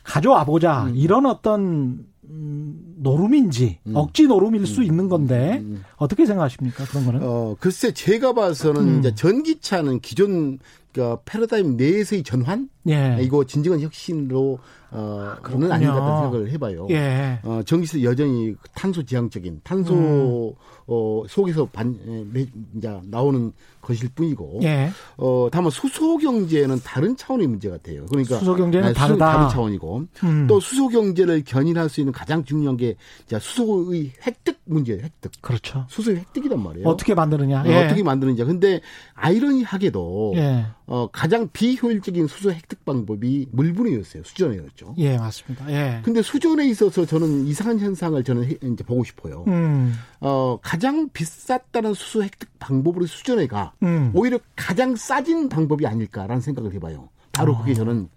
[0.03, 0.95] 가져와 보자 음.
[0.95, 3.95] 이런 어떤 음, 노름인지 음.
[3.95, 5.63] 억지 노름일 수 있는 건데
[5.97, 7.19] 어떻게 생각하십니까 그런 거는?
[7.23, 10.59] 어 글쎄 제가 봐서는 이제 전기차는 기존
[10.93, 13.17] 그 패러다임 내에서의 전환 예.
[13.21, 14.59] 이거 진정한 혁신으로
[14.91, 16.87] 어, 그는 아닌 것 같다는 생각을 해봐요.
[16.89, 17.39] 예.
[17.43, 20.53] 어, 전기세 여전히 탄소 지향적인 탄소 음.
[20.87, 21.97] 어, 속에서 반,
[22.35, 24.91] 에, 이제 나오는 것일 뿐이고, 예.
[25.15, 28.05] 어, 다만 수소 경제는 다른 차원의 문제 같아요.
[28.07, 29.31] 그러니까 수소 경제는 아니, 다르다.
[29.31, 30.47] 다른 차원이고, 음.
[30.47, 32.95] 또 수소 경제를 견인할 수 있는 가장 중요한 게
[33.27, 35.01] 자, 수소의 획득 문제예요.
[35.01, 35.31] 획득.
[35.41, 35.85] 그렇죠.
[35.87, 36.87] 수소의 획득이란 말이에요.
[36.87, 37.61] 어떻게 만드느냐.
[37.61, 37.85] 어, 예.
[37.85, 38.45] 어 떻게 만드느냐.
[38.45, 38.81] 근데
[39.13, 40.65] 아이러니하게도 예.
[40.87, 44.23] 어, 가장 비효율적인 수소 획득 방법이 물분해였어요.
[44.23, 44.95] 수전해였죠.
[44.97, 45.71] 예, 맞습니다.
[45.71, 46.01] 예.
[46.03, 49.43] 근데 수전에 있어서 저는 이상한 현상을 저는 해, 이제 보고 싶어요.
[49.47, 49.93] 음.
[50.19, 54.11] 어, 가장 비쌌다는 수소 획득 방법으로 수전에 가 음.
[54.13, 57.09] 오히려 가장 싸진 방법이 아닐까라는 생각을 해봐요.
[57.31, 57.59] 바로 어.
[57.59, 58.09] 그게 저는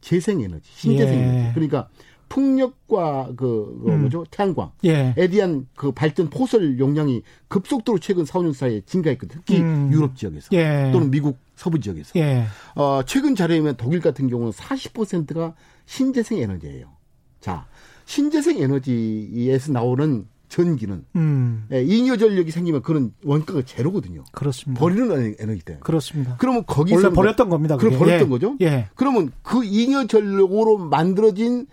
[0.00, 1.36] 재생에너지, 신재생에너지.
[1.36, 1.50] 예.
[1.54, 1.88] 그러니까
[2.28, 4.00] 풍력과 그, 그 음.
[4.00, 5.14] 뭐죠 태양광에 예.
[5.30, 9.42] 대한 그 발전 포설 용량이 급속도로 최근 4, 5년 사이에 증가했거든요.
[9.44, 9.90] 특히 음.
[9.92, 10.90] 유럽 지역에서 예.
[10.92, 12.12] 또는 미국 서부 지역에서.
[12.16, 12.44] 예.
[12.74, 15.54] 어, 최근 자료에 면 독일 같은 경우는 40%가
[15.86, 16.88] 신재생 에너지예요.
[17.40, 17.66] 자,
[18.04, 21.66] 신재생 에너지에서 나오는 전기는 음.
[21.72, 24.24] 예, 잉여 전력이 생기면 그런 원가가 제로거든요.
[24.32, 24.80] 그렇습니다.
[24.80, 25.80] 버리는 에너지 때문에.
[25.80, 26.36] 그렇습니다.
[26.38, 27.76] 그러면 거기서 원래 버렸던 겁니다.
[27.76, 28.30] 그럼 버렸던 예.
[28.30, 28.56] 거죠.
[28.60, 28.88] 예.
[28.94, 31.66] 그러면 그 잉여 전력으로 만들어진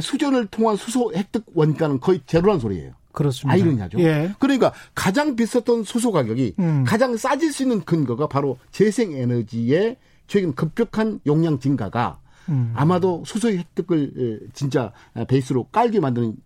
[0.00, 2.92] 수전을 통한 수소 획득 원가는 거의 제로란 소리예요.
[3.12, 3.54] 그렇습니다.
[3.54, 3.98] 아이러니하죠.
[4.00, 4.32] 예.
[4.38, 6.84] 그러니까 가장 비쌌던 수소 가격이 음.
[6.86, 9.96] 가장 싸질 수 있는 근거가 바로 재생에너지의
[10.26, 12.72] 최근 급격한 용량 증가가 음.
[12.76, 14.92] 아마도 수소의 획득을 진짜
[15.26, 16.36] 베이스로 깔게 만드는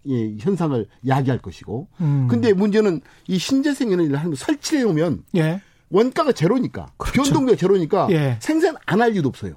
[0.40, 1.88] 현상을 야기할 것이고.
[2.00, 2.26] 음.
[2.31, 5.61] 근데 문제는 이 신재생 에너지를 하는 설치해 놓으면 예.
[5.90, 7.22] 원가가 제로니까 그렇죠.
[7.22, 8.37] 변동비가 제로니까 예.
[8.40, 9.57] 생산 안 할 이유도 없어요.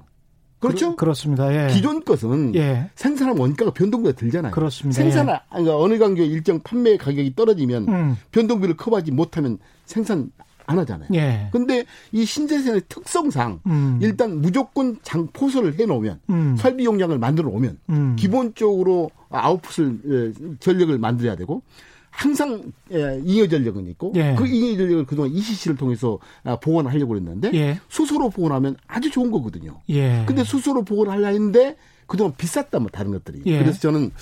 [0.58, 0.96] 그렇죠?
[0.96, 1.72] 그, 렇습니다 예.
[1.72, 2.90] 기존 것은 예.
[2.94, 4.52] 생산한 원가가 변동비가 들잖아요.
[4.52, 5.00] 그렇습니다.
[5.00, 5.40] 생산 예.
[5.50, 8.16] 그러니까 어느 강조의 일정 판매 가격이 떨어지면 음.
[8.32, 10.30] 변동비를 커버하지 못하면 생산
[10.66, 11.08] 안 하잖아요.
[11.14, 11.48] 예.
[11.52, 13.98] 근데 이 신재생의 특성상 음.
[14.02, 16.56] 일단 무조건 장 포설을 해 놓으면 음.
[16.58, 18.16] 설비 용량을 만들어 오면 음.
[18.18, 21.62] 기본적으로 아웃풋을 전력을 만들어야 되고
[22.16, 24.34] 항상 잉여 전력은 있고 예.
[24.36, 27.78] 그 잉여 전력을 그동안 ECC를 통해서 아, 보관을 하려고 그랬는데 예.
[27.88, 29.80] 수소로 보관하면 아주 좋은 거거든요.
[29.90, 30.24] 예.
[30.26, 31.76] 근데 수소로 보관하려 했는데
[32.06, 33.42] 그동안 비쌌다 뭐 다른 것들이.
[33.44, 33.58] 예.
[33.58, 34.12] 그래서 저는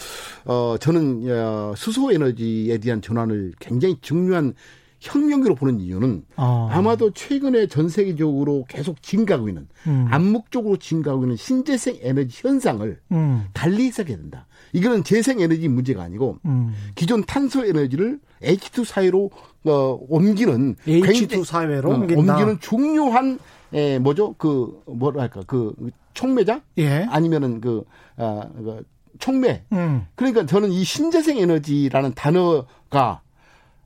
[0.44, 4.54] 어 저는 어, 수소 에너지에 대한 전환을 굉장히 중요한
[4.98, 6.68] 혁명기로 보는 이유는 어.
[6.72, 10.08] 아마도 최근에 전 세계적으로 계속 증가하고 있는 음.
[10.10, 13.44] 암묵적으로 증가하고 있는 신재생 에너지 현상을 음.
[13.52, 14.46] 달리 해석해야 된다.
[14.74, 16.74] 이거는 재생 에너지 문제가 아니고 음.
[16.96, 19.30] 기존 탄소 에너지를 H2 사회로
[19.64, 23.38] 어, 옮기는 H2 사회로 어, 옮기는 중요한
[23.72, 24.34] 에, 뭐죠?
[24.36, 25.74] 그 뭐랄까 그
[26.12, 27.06] 촉매자 예.
[27.08, 27.84] 아니면은 그,
[28.16, 28.84] 아, 그
[29.18, 29.64] 촉매.
[29.72, 30.06] 음.
[30.16, 33.20] 그러니까 저는 이 신재생 에너지라는 단어가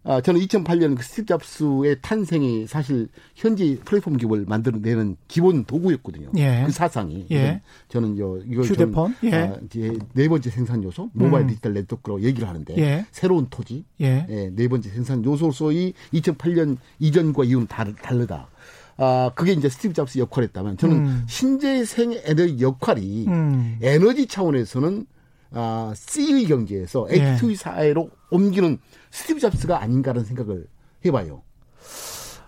[0.08, 6.30] 아, 저는 2008년 그 스티브 잡스의 탄생이 사실 현지 플랫폼 기업을 만들어내는 기본 도구였거든요.
[6.38, 6.62] 예.
[6.64, 7.26] 그 사상이.
[7.30, 7.60] 예.
[7.88, 9.14] 저는 요 이걸 휴대폰.
[9.24, 9.34] 예.
[9.34, 11.48] 아, 이제 네 번째 생산 요소 모바일 음.
[11.48, 13.04] 디지털 네트워크라고 얘기를 하는데 예.
[13.10, 13.84] 새로운 토지.
[14.00, 14.24] 예.
[14.30, 14.50] 예.
[14.50, 18.48] 네 번째 생산 요소로서의 2008년 이전과 이후는 다르, 다르다.
[18.96, 21.24] 아, 그게 이제 스티브 잡스 역할이었다면 저는 음.
[21.28, 23.78] 신재생 에너지 역할이 음.
[23.82, 25.04] 에너지 차원에서는
[25.52, 27.54] 아, C의 경제에서 H2 예.
[27.54, 28.78] 사회로 옮기는
[29.10, 30.66] 스티브 잡스가 아닌가라는 생각을
[31.04, 31.42] 해봐요.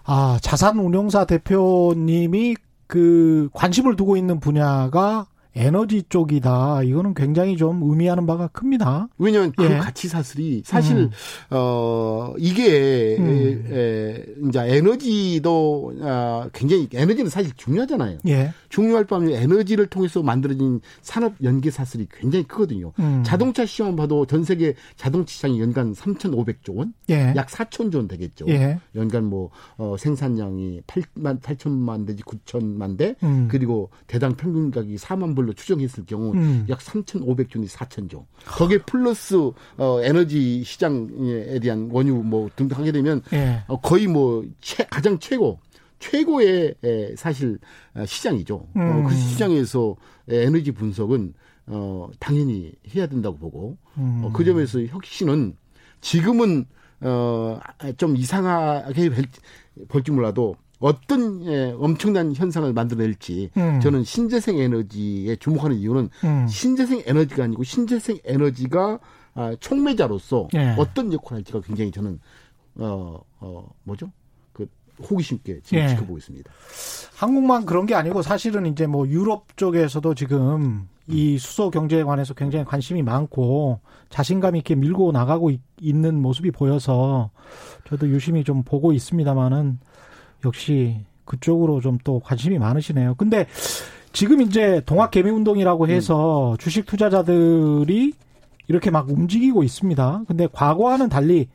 [0.04, 6.82] 아, 자산운용사 대표님이 그 관심을 두고 있는 분야가 에너지 쪽이다.
[6.84, 9.08] 이거는 굉장히 좀 의미하는 바가 큽니다.
[9.18, 9.78] 왜냐하면 그 예.
[9.78, 11.10] 가치 사슬이 사실 음.
[11.50, 13.66] 어 이게 음.
[13.70, 18.18] 에, 이제 에너지도 아, 굉장히 에너지는 사실 중요하잖아요.
[18.28, 18.52] 예.
[18.68, 22.92] 중요할 뿐만 에너지를 통해서 만들어진 산업 연계 사슬이 굉장히 크거든요.
[23.00, 23.22] 음.
[23.24, 27.32] 자동차 시험 봐도 전 세계 자동차 시장이 연간 3,500조 원, 예.
[27.36, 28.46] 약 4천 조원 되겠죠.
[28.48, 28.78] 예.
[28.94, 33.48] 연간 뭐 어, 생산량이 8만 8천만 대지 9천만 대, 음.
[33.50, 36.66] 그리고 대당 평균 가격이 4만 불로 추정했을 경우 음.
[36.68, 38.24] 약 3,500조니 4천조.
[38.46, 39.34] 거기에 플러스
[39.76, 43.62] 어, 에너지 시장에 대한 원유 뭐 등등 하게 되면 예.
[43.66, 45.58] 어, 거의 뭐 최, 가장 최고
[45.98, 47.58] 최고의 에, 사실
[47.94, 48.54] 어, 시장이죠.
[48.56, 49.04] 어, 음.
[49.04, 49.96] 어, 그 시장에서
[50.28, 51.34] 에너지 분석은
[51.66, 54.22] 어, 당연히 해야 된다고 보고 음.
[54.24, 55.56] 어, 그 점에서 혁신은
[56.00, 56.66] 지금은
[57.02, 57.58] 어,
[57.96, 59.10] 좀 이상하게
[59.88, 63.80] 볼지 몰라도 어떤 예, 엄청난 현상을 만들어낼지 음.
[63.80, 66.48] 저는 신재생 에너지에 주목하는 이유는 음.
[66.48, 68.98] 신재생 에너지가 아니고 신재생 에너지가
[69.34, 70.74] 아, 촉매자로서 예.
[70.76, 72.18] 어떤 역할을 할지가 굉장히 저는
[72.76, 74.10] 어, 어 뭐죠?
[74.52, 74.66] 그
[74.98, 75.88] 호기심 있게 지금 예.
[75.88, 76.50] 지켜보고 있습니다.
[77.14, 82.64] 한국만 그런 게 아니고 사실은 이제 뭐 유럽 쪽에서도 지금 이 수소 경제에 관해서 굉장히
[82.64, 87.30] 관심이 많고 자신감 있게 밀고 나가고 있는 모습이 보여서
[87.86, 89.78] 저도 유심히 좀 보고 있습니다만은
[90.44, 93.14] 역시 그쪽으로 좀 또 관심이 많으시네요.
[93.16, 93.46] 근데
[94.12, 96.56] 지금 이제 동학 개미 운동이라고 해서 음.
[96.56, 98.12] 주식 투자자들이
[98.68, 100.22] 이렇게 막 움직이고 있습니다.
[100.26, 101.48] 근데 과거와는 달리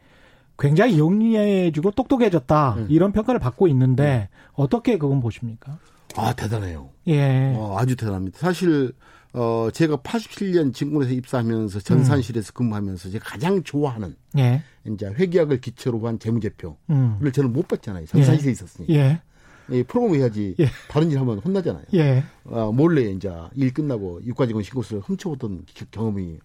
[0.57, 2.87] 굉장히 영리해지고 똑똑해졌다 음.
[2.89, 4.37] 이런 평가를 받고 있는데 음.
[4.53, 5.77] 어떻게 그건 보십니까?
[6.15, 6.89] 아 대단해요.
[7.07, 8.39] 예, 어, 아주 대단합니다.
[8.39, 8.93] 사실
[9.37, 14.63] 어 제가 87년 증권에서 입사하면서 전산실에서 근무하면서 제가 가장 좋아하는 예.
[14.87, 17.19] 이제 회계학을 기초로 한 재무제표를 음.
[17.33, 18.05] 저는 못 봤잖아요.
[18.05, 18.51] 전산실에 예.
[18.53, 18.93] 있었으니까.
[18.93, 19.21] 예.
[19.69, 20.67] 이 프로그램 해야지 예.
[20.87, 21.83] 다른 일 하면 혼나잖아요.
[21.95, 22.23] 예.
[22.45, 26.37] 어, 몰래 이제 일 끝나고 유가직원 신고서를 훔쳐보던 경험이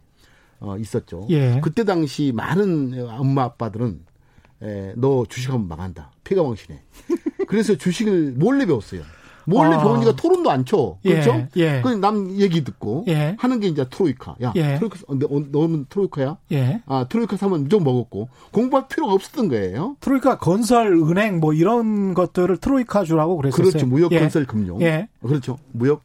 [0.59, 1.29] 어, 있었죠.
[1.31, 1.61] 예.
[1.63, 4.01] 그때 당시 많은 엄마 아빠들은
[4.63, 6.11] 에, 너 주식하면 망한다.
[6.25, 6.83] 폐가망신해.
[7.47, 9.03] 그래서 주식을 몰래 배웠어요.
[9.47, 9.81] 몰래 어.
[9.81, 10.99] 배우니까 토론도 안 쳐.
[11.03, 11.47] 그렇죠?
[11.57, 11.77] 예.
[11.77, 11.81] 예.
[11.83, 13.37] 그남 얘기 듣고 예.
[13.39, 14.37] 하는 게 이제 트로이카.
[14.43, 14.77] 야, 예.
[14.77, 16.39] 트로이카 어, 너, 너는 트로이카야?
[16.53, 16.83] 예.
[16.87, 19.97] 아, 트로이카 사면 무조건 먹었고 공부할 필요가 없었던 거예요.
[20.01, 23.69] 트로이카 건설, 은행 뭐 이런 것들을 트로이카 주라고 그랬었어요.
[23.69, 23.87] 그렇죠.
[23.87, 24.21] 무역, 예.
[24.21, 24.81] 건설, 금융.
[24.83, 25.09] 예.
[25.23, 25.59] 그렇죠.
[25.73, 26.03] 무역,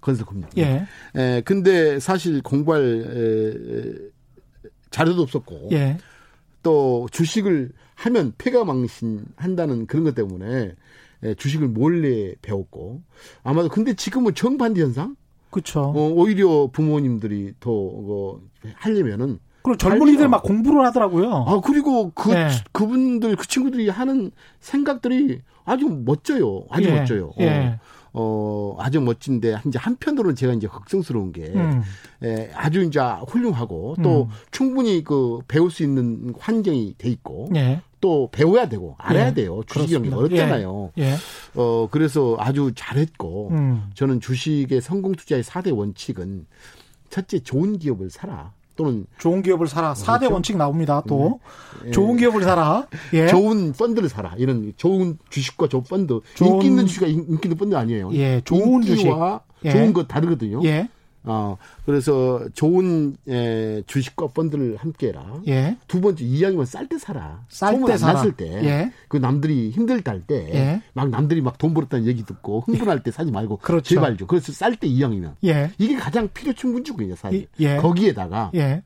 [0.00, 0.48] 건설, 금융.
[0.58, 0.86] 예.
[1.16, 5.98] 에, 근데 사실 공부할 에, 자료도 없었고 예.
[6.62, 10.74] 또 주식을 하면 폐가 망신한다는 그런 것 때문에 예,
[11.36, 13.02] 주식을 몰래 배웠고
[13.42, 15.16] 아마도 근데 지금은 정반대 현상?
[15.50, 15.80] 그렇죠.
[15.80, 18.40] 어, 오히려 부모님들이 더 어,
[18.74, 21.30] 하려면은 그리고 젊은이들 막 공부를 하더라고요.
[21.32, 22.48] 아 그리고 그 네.
[22.72, 26.64] 그분들 그 친구들이 하는 생각들이 아주 멋져요.
[26.70, 26.98] 아주 예.
[27.00, 27.32] 멋져요.
[27.40, 27.48] 예.
[27.48, 27.78] 어.
[28.14, 31.82] 어, 아주 멋진데, 이제 한편으로는 제가 이제 걱정스러운 게, 음.
[32.22, 34.28] 에, 아주 이제 훌륭하고, 또 음.
[34.50, 37.82] 충분히 그 배울 수 있는 환경이 돼 있고, 예.
[38.00, 39.34] 또 배워야 되고, 알아야 예.
[39.34, 39.62] 돼요.
[39.66, 40.92] 주식이 어렵잖아요.
[40.98, 41.02] 예.
[41.02, 41.14] 예.
[41.54, 43.90] 어, 그래서 아주 잘했고, 음.
[43.94, 46.46] 저는 주식의 성공 투자의 4대 원칙은,
[47.10, 48.52] 첫째, 좋은 기업을 사라.
[48.78, 49.92] 또는 좋은 기업을 사라.
[49.92, 50.34] 4대 그렇죠?
[50.34, 51.02] 원칙 나옵니다.
[51.08, 51.40] 또
[51.84, 51.90] 네.
[51.90, 52.86] 좋은 기업을 사라.
[53.12, 53.26] 예.
[53.26, 54.34] 좋은 펀드를 사라.
[54.38, 56.20] 이런 좋은 주식과 좋은 펀드.
[56.34, 56.52] 좋은...
[56.52, 58.12] 인기 있는 주식과 인기 있는 펀드 아니에요.
[58.14, 59.08] 예, 좋은 주식.
[59.64, 59.70] 예.
[59.72, 60.62] 좋은 거 다르거든요.
[60.64, 60.88] 예.
[61.24, 65.40] 어, 그래서 좋은 에, 주식과 펀드를 함께 해라.
[65.46, 65.76] 예.
[65.86, 67.44] 두 번째 이왕이면 쌀 때 사라.
[67.48, 68.14] 쌀때 사라.
[68.14, 68.46] 났을 때.
[68.64, 68.92] 예.
[69.08, 70.48] 그 남들이 힘들다 할 때.
[70.54, 70.82] 예.
[70.94, 73.58] 막 남들이 막 돈 벌었다는 얘기 듣고 흥분할 때 사지 말고.
[73.58, 73.94] 그렇죠.
[73.94, 74.28] 제발 좀.
[74.28, 75.36] 그래서 쌀 때 이왕이면.
[75.44, 75.70] 예.
[75.78, 77.48] 이게 가장 필요 충분주거든요, 사실.
[77.60, 77.76] 예.
[77.76, 78.50] 거기에다가.
[78.54, 78.82] 예.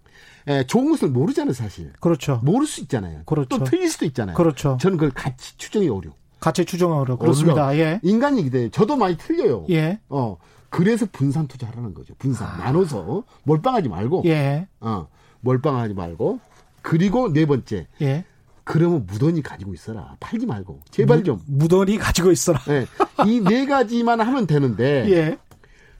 [0.49, 1.93] 에, 좋은 것을 모르잖아요, 사실.
[2.01, 2.41] 그렇죠.
[2.43, 3.23] 모를 수 있잖아요.
[3.27, 3.59] 그렇죠.
[3.59, 4.37] 또 틀릴 수도 있잖아요.
[4.37, 4.79] 그렇죠.
[4.81, 6.11] 저는 그걸 같이 추정이 어려.
[6.41, 7.79] 가치 추정하려 그렇습니다.
[7.79, 8.01] 예.
[8.03, 9.67] 인간이기 때문에 저도 많이 틀려요.
[9.71, 10.01] 예.
[10.09, 10.39] 어.
[10.73, 12.15] 그래서 분산 투자하라는 거죠.
[12.19, 12.49] 분산.
[12.49, 12.57] 아.
[12.57, 14.23] 나눠서 몰빵하지 말고.
[14.25, 14.67] 예.
[14.81, 15.07] 어.
[15.43, 16.41] 몰빵하지 말고.
[16.81, 17.89] 그리고 네 번째.
[18.01, 18.25] 예.
[18.65, 20.17] 그러면 무던히 가지고 있어라.
[20.19, 20.81] 팔지 말고.
[20.91, 21.43] 제발 좀.
[21.47, 22.59] 무던히 가지고 있어라.
[22.61, 22.87] 네.
[23.27, 25.11] 이네 가지만 하면 되는데.
[25.11, 25.39] 예.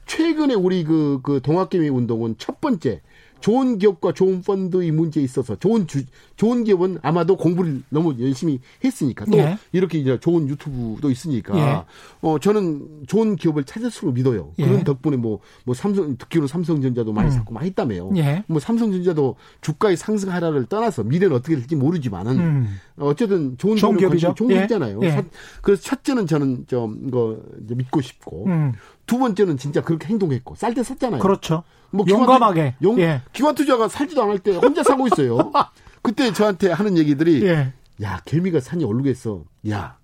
[0.07, 3.03] 최근에 우리 그, 그 동학개미 운동은 첫 번째.
[3.43, 6.03] 좋은 기업과 좋은 펀드 이 문제에 있어서 좋은 주,
[6.37, 9.57] 좋은 기업은 아마도 공부를 너무 열심히 했으니까 또 예.
[9.73, 11.83] 이렇게 이제 좋은 유튜브도 있으니까 예.
[12.21, 14.53] 어 저는 좋은 기업을 찾을수록 믿어요.
[14.59, 14.65] 예.
[14.65, 17.31] 그런 덕분에 뭐뭐 뭐 삼성 듣기로 삼성전자도 많이 음.
[17.31, 18.11] 샀고 많이 했다며요.
[18.15, 18.45] 예.
[18.47, 22.79] 뭐 삼성전자도 주가의 상승 하락을 떠나서 미래는 어떻게 될지 모르지만은 음.
[22.97, 24.35] 어쨌든 좋은, 좋은 기업이죠.
[24.35, 25.01] 좋은 기업잖아요.
[25.03, 25.07] 예.
[25.07, 25.25] 예.
[25.61, 28.71] 그래서 첫째는 저는 좀 이거 믿고 싶고 음.
[29.05, 31.21] 두 번째는 진짜 그렇게 행동했고 쌀 때 샀잖아요.
[31.21, 31.63] 그렇죠.
[31.91, 32.75] 뭐 용감하게.
[32.81, 33.21] 용, 예.
[33.33, 35.51] 기관 투자가 살지도 않을 때 혼자 사고 있어요.
[36.01, 37.73] 그때 저한테 하는 얘기들이 예.
[38.01, 39.43] 야 개미가 산이 오르겠어.
[39.69, 39.97] 야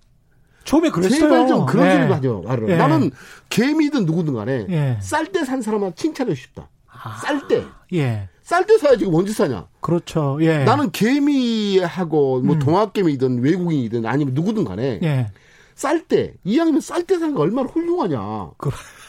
[0.64, 1.18] 처음에 그랬어요.
[1.18, 1.92] 제발 좀 그런 예.
[1.92, 2.44] 소리 하죠.
[2.68, 2.76] 예.
[2.76, 3.10] 나는
[3.48, 4.98] 개미든 누구든 간에 예.
[5.00, 6.68] 쌀때 산 사람한테 칭찬해 싶다.
[6.86, 7.18] 아.
[7.22, 7.64] 쌀 때.
[7.94, 8.28] 예.
[8.42, 9.66] 쌀 때 사야지 언제 사냐.
[9.80, 10.38] 그렇죠.
[10.40, 10.64] 예.
[10.64, 12.58] 나는 개미하고 뭐 음.
[12.58, 15.26] 동학개미든 외국인이든 아니면 누구든 간에 예.
[15.80, 18.50] 쌀 때, 이왕이면 쌀 때 사는 거 얼마나 훌륭하냐.
[18.58, 18.68] 그...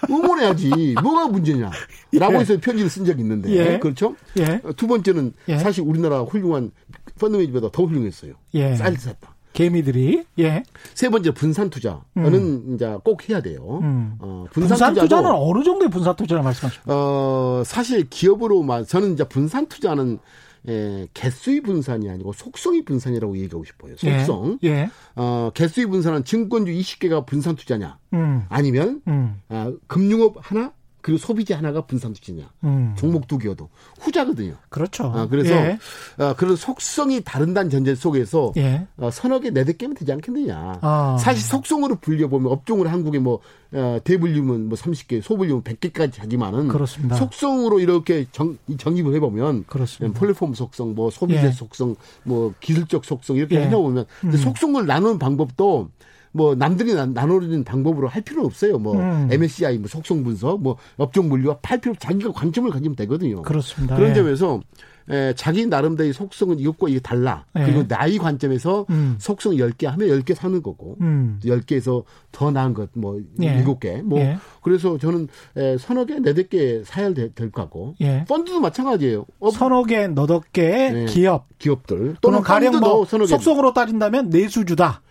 [0.10, 0.96] 응원해야지.
[1.04, 1.70] 뭐가 문제냐.
[2.18, 2.40] 라고 예.
[2.40, 3.50] 해서 편지를 쓴 적이 있는데.
[3.50, 3.78] 예.
[3.78, 4.16] 그렇죠?
[4.38, 4.62] 예.
[4.78, 5.58] 두 번째는 예.
[5.58, 6.72] 사실 우리나라 훌륭한
[7.20, 8.36] 펀드매니저보다 더 훌륭했어요.
[8.54, 8.74] 예.
[8.78, 9.36] 쌀 샀다.
[9.52, 10.64] 개미들이 예.
[10.94, 12.72] 세 번째 분산 투자는 음.
[12.74, 13.80] 이제 꼭 해야 돼요.
[13.82, 14.16] 음.
[14.20, 16.94] 어, 분산, 분산 투자는 어느 정도의 분산 투자를 말씀하십니까?
[16.96, 20.20] 어, 사실 기업으로만 저는 이제 분산 투자는
[20.68, 23.96] 예, 개수의 분산이 아니고 속성의 분산이라고 얘기하고 싶어요.
[23.98, 24.60] 속성.
[24.64, 24.70] 예.
[24.70, 24.90] 예.
[25.16, 27.98] 어, 개수의 분산은 증권주 20개가 분산 투자냐?
[28.14, 28.44] 음.
[28.50, 29.42] 아니면 음.
[29.50, 32.50] 아, 금융업 하나 그리고 소비재 하나가 분산 투자냐.
[32.64, 32.94] 음.
[32.98, 34.56] 종목 두 개여도 후자거든요.
[34.70, 35.06] 그렇죠.
[35.06, 35.80] 아, 그래서 예.
[36.18, 38.88] 아, 그런 속성이 다른다는 전제 속에서 예.
[38.98, 40.80] 어, 서너 개, 네댓 개면 되지 않겠느냐.
[40.82, 41.18] 아.
[41.20, 43.40] 사실 속성으로 불려보면 업종으로 한국에 뭐
[43.74, 47.16] 어, 대분류면 뭐 30개, 소분류면 100개까지 하지만은 그렇습니다.
[47.16, 50.20] 속성으로 이렇게 정, 정립을 해보면 그렇습니다.
[50.20, 51.52] 플랫폼 속성, 뭐 소비재 예.
[51.52, 53.64] 속성, 뭐 기술적 속성 이렇게 예.
[53.64, 54.32] 해놓으면 음.
[54.32, 55.90] 속성을 나누는 방법도
[56.32, 58.78] 뭐 남들이 나누는 방법으로 할 필요는 없어요.
[58.80, 59.28] 뭐 음.
[59.32, 63.42] MSCI 뭐 속성 분석, 뭐 업종 물류와 팔 필요 자기가 관점을 가지면 되거든요.
[63.42, 63.96] 그렇습니다.
[63.96, 64.14] 그런 예.
[64.14, 64.62] 점에서
[65.10, 67.46] 에, 자기 나름대로의 속성은 이것과 이게 달라.
[67.58, 67.66] 예.
[67.66, 69.16] 그리고 나이 관점에서 음.
[69.20, 71.40] 속성 10개 하면 10개 사는 거고, 음.
[71.44, 73.64] 10개에서 더 나은 것, 뭐, 예.
[73.64, 74.02] 7개.
[74.04, 74.38] 뭐, 예.
[74.62, 78.26] 그래서 저는 에, 서너 개, 네댓 개 사야 될, 될 거고, 예.
[78.28, 79.26] 펀드도 마찬가지예요.
[79.40, 81.06] 어, 서너 개, 너덟 개의 네.
[81.06, 81.48] 기업.
[81.58, 82.16] 기업들.
[82.22, 85.02] 또는 가령 뭐, 속성으로 따진다면 내수주다.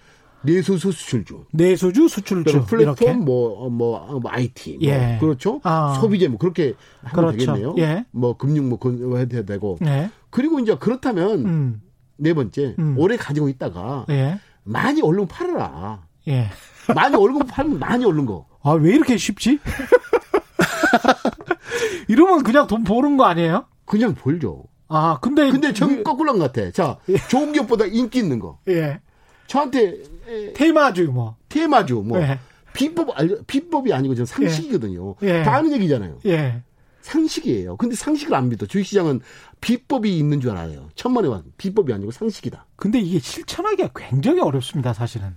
[0.43, 1.47] 내수수 수출주.
[1.53, 2.65] 내수주 수출주.
[2.67, 4.79] 플랫폼 뭐, 어, 뭐, 어, 뭐, IT.
[4.81, 5.17] 뭐 예.
[5.21, 5.61] 그렇죠.
[5.65, 5.99] 아.
[6.01, 7.47] 소비재 뭐 그렇게 하면 그렇죠.
[7.53, 7.75] 되겠네요.
[7.79, 8.05] 예.
[8.11, 8.79] 뭐 금융 뭐
[9.17, 9.79] 해야 되고.
[9.85, 10.11] 예.
[10.31, 11.83] 그리고 이제 그렇다면 음.
[12.17, 12.95] 네 번째 음.
[12.99, 14.39] 오래 가지고 있다가 예.
[14.63, 16.03] 많이 얼른 팔아라.
[16.29, 16.49] 예.
[16.95, 18.47] 많이 얼른 팔면 많이 얼른 거.
[18.63, 19.59] 아, 왜 이렇게 쉽지?
[22.09, 23.67] 이러면 그냥 돈 버는 거 아니에요?
[23.85, 24.65] 그냥 벌죠.
[24.89, 25.51] 아, 근데.
[25.51, 26.03] 근데 전 그...
[26.03, 26.71] 거꾸로 한 것 같아.
[26.73, 27.17] 자, 예.
[27.29, 28.59] 좋은 기업보다 인기 있는 거.
[28.69, 29.01] 예.
[29.51, 29.97] 저한테
[30.55, 32.39] 테마주 뭐 테마주 뭐 네.
[32.73, 33.09] 비법
[33.49, 35.17] 비법이 아니고 저 상식이거든요.
[35.23, 35.43] 예.
[35.43, 36.21] 다 아는 얘기잖아요.
[36.27, 36.63] 예.
[37.01, 37.77] 상식이에요.
[37.77, 38.67] 근데 상식을 안 믿어.
[38.67, 39.21] 주식시장은
[39.61, 40.89] 비법이 있는 줄 알아요.
[40.95, 41.43] 천만에 원.
[41.57, 42.67] 비법이 아니고 상식이다.
[42.77, 45.35] 근데 이게 실천하기가 굉장히 어렵습니다, 사실은.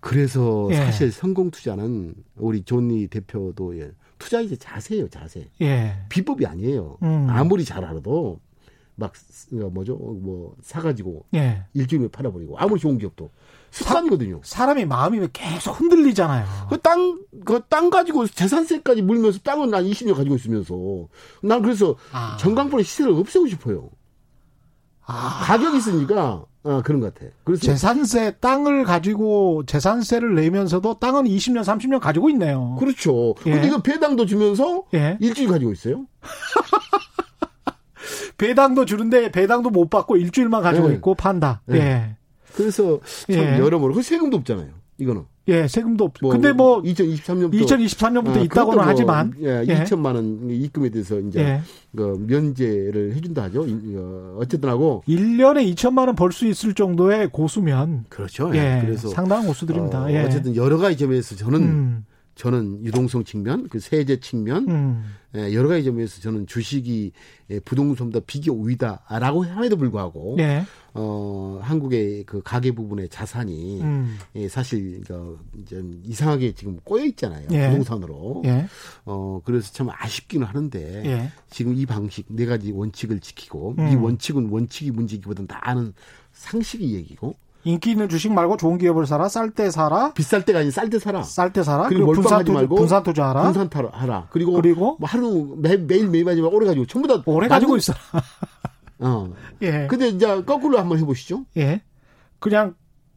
[0.00, 0.76] 그래서 예.
[0.76, 3.92] 사실 성공 투자는 우리 존니 대표도 예.
[4.18, 5.48] 투자의 자세예요, 자세.
[5.60, 5.98] 예.
[6.08, 6.96] 비법이 아니에요.
[7.04, 7.26] 음.
[7.30, 8.40] 아무리 잘 알아도
[8.94, 9.12] 막
[9.52, 9.96] 어, 뭐죠?
[9.96, 11.64] 뭐 사가지고 예.
[11.74, 13.30] 일주일에 팔아버리고 아무리 좋은 기업도
[13.70, 14.40] 습관이거든요.
[14.44, 16.44] 사, 람이 마음이 계속 흔들리잖아요.
[16.68, 21.08] 그 땅, 그 땅 가지고 재산세까지 물면서 땅은 난 20년 가지고 있으면서
[21.42, 22.36] 난 그래서 아.
[22.38, 23.88] 전광판의 시세를 없애고 싶어요.
[25.06, 25.40] 아.
[25.44, 27.26] 가격이 있으니까 어, 그런 것 같아.
[27.44, 32.76] 그래서 재산세 땅을 가지고 재산세를 내면서도 땅은 20년, 30년 가지고 있네요.
[32.78, 33.34] 그렇죠.
[33.46, 33.52] 예.
[33.52, 35.16] 근데 이거 배당도 주면서 예.
[35.20, 36.06] 일주일 가지고 있어요.
[38.42, 40.94] 배당도 주는데 배당도 못 받고 일주일만 가지고 예.
[40.94, 41.62] 있고 판다.
[41.70, 41.76] 예.
[41.76, 42.16] 예.
[42.56, 42.98] 그래서
[43.30, 43.58] 참 예.
[43.58, 44.68] 여러모로 그 세금도 없잖아요.
[44.98, 45.22] 이거는.
[45.48, 46.12] 예, 세금도 없.
[46.20, 49.82] 뭐 근데 뭐 2023년부터 2023년부터 아, 있다고는 뭐, 하지만 예, 예.
[49.84, 51.60] 2천만 원 입금에 대해서 이제 예.
[51.96, 53.62] 그 면제를 해 준다 하죠.
[53.62, 58.50] 어, 어쨌든 하고 1년에 2천만 원 벌 수 있을 정도의 고수면 그렇죠.
[58.54, 58.78] 예.
[58.78, 58.84] 예.
[58.84, 60.04] 그래서 상당한 고수들입니다.
[60.04, 60.20] 어, 예.
[60.22, 62.04] 어쨌든 여러 가지 점에서 저는 음.
[62.34, 65.04] 저는 유동성 측면, 그 세제 측면, 음.
[65.34, 67.12] 예, 여러 가지 점에서 저는 주식이
[67.50, 70.64] 예, 부동산보다 비교 우위다라고 함에도 불구하고 예.
[70.94, 74.18] 어 한국의 그 가계 부분의 자산이 음.
[74.36, 77.70] 예, 사실 그 이제 이상하게 지금 꼬여 있잖아요 예.
[77.70, 78.42] 부동산으로.
[78.44, 78.66] 예.
[79.06, 81.32] 어 그래서 참 아쉽기는 하는데 예.
[81.48, 83.88] 지금 이 방식 네 가지 원칙을 지키고 음.
[83.88, 85.94] 이 원칙은 원칙이 문제기보다는 다 아는
[86.32, 90.12] 상식이 얘기고 인기 있는 주식 말고 좋은 기업을 사라, 쌀 때 사라.
[90.14, 91.22] 비쌀 때가 아닌 쌀때 사라.
[91.22, 91.84] 쌀 때 사라.
[91.88, 93.52] 그리고, 그리고 분산 투 말고 분산 투자하라.
[93.52, 94.26] 분산 하라.
[94.30, 97.92] 그리고 그리고 뭐 하루 매, 매일 매일 하지만 오래 가지고 전부 다 오래 가지고 있어.
[98.98, 99.32] 어.
[99.62, 99.86] 예.
[99.88, 101.44] 근데 이제 거꾸로 한번 해보시죠.
[101.56, 101.82] 예.
[102.40, 102.74] 그냥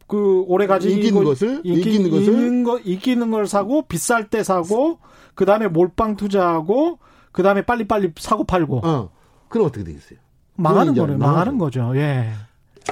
[0.07, 3.81] 그 오래 가지고 인기 있는 것을 인기, 있는 것을 있는 거 인기 있는 걸 사고
[3.87, 4.99] 비쌀 때 사고
[5.33, 6.99] 그 다음에 몰빵 투자하고
[7.31, 8.81] 그 다음에 빨리 빨리 사고 팔고.
[8.85, 9.09] 어.
[9.49, 10.19] 그럼 어떻게 되겠어요?
[10.55, 11.17] 망하는 거네.
[11.17, 11.91] 망하는 거죠.
[11.95, 12.31] 예.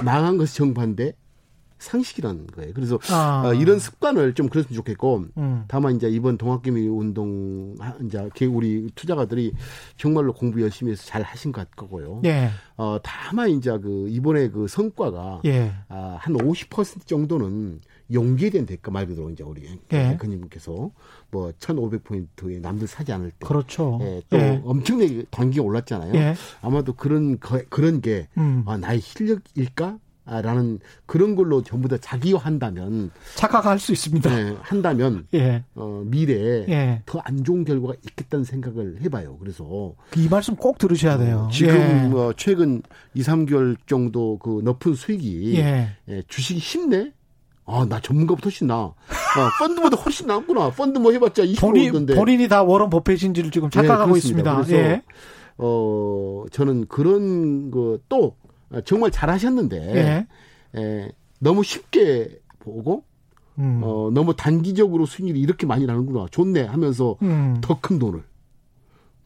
[0.02, 1.14] 망한 것이 정반대,
[1.84, 2.72] 상식이라는 거예요.
[2.74, 3.42] 그래서 아.
[3.46, 5.64] 어, 이런 습관을 좀 그랬으면 좋겠고 음.
[5.68, 9.52] 다만 이제 이번 동학개미 운동 이제 우리 투자가들이
[9.96, 12.22] 정말로 공부 열심히 해서 잘 하신 것 같고요.
[12.24, 12.50] 예.
[12.76, 15.72] 어 다만 이제 그 이번에 그 성과가 예.
[15.88, 17.80] 아, 한 50% 정도는
[18.12, 20.18] 용기에 대한 대가 말 그대로 이제 우리 예.
[20.18, 20.90] 대님께서
[21.30, 23.98] 뭐 1,500포인트에 남들 사지 않을 때 그렇죠.
[24.02, 24.60] 예, 또 예.
[24.64, 26.14] 엄청나게 단기가 올랐잖아요.
[26.14, 26.34] 예.
[26.60, 28.62] 아마도 그런 거, 그런 게 음.
[28.66, 29.98] 아, 나의 실력일까?
[30.26, 34.34] 라는 그런 걸로 전부 다 자기화한다면 착각할 수 있습니다.
[34.34, 35.64] 네, 한다면 예.
[35.74, 37.02] 어, 미래에 예.
[37.04, 39.36] 더안 좋은 결과가 있겠다는 생각을 해봐요.
[39.38, 41.46] 그래서 이 말씀 꼭 들으셔야 돼요.
[41.48, 42.08] 어, 지금 예.
[42.08, 42.82] 뭐 최근
[43.12, 45.90] 2, 3개월 정도 그 높은 수익이 예.
[46.08, 47.12] 예, 주식이 쉽네.
[47.66, 48.76] 아, 나 전문가부터 훨씬 나.
[48.76, 48.94] 어,
[49.58, 50.70] 펀드보다 훨씬 나았구나.
[50.70, 51.60] 펀드 뭐 해봤자 20%던데.
[51.60, 54.54] 본인, 본인이 다 워런 버핏인지를 지금 착각하고 있습니다.
[54.56, 55.02] 그래서 예.
[55.56, 58.43] 어, 저는 그런 거또 어,
[58.82, 60.26] 정말 잘하셨는데
[60.74, 60.80] 예.
[60.80, 63.04] 에, 너무 쉽게 보고
[63.58, 63.80] 음.
[63.84, 67.58] 어, 너무 단기적으로 수익률이 이렇게 많이 나는구나 좋네 하면서 음.
[67.60, 68.22] 더큰 돈을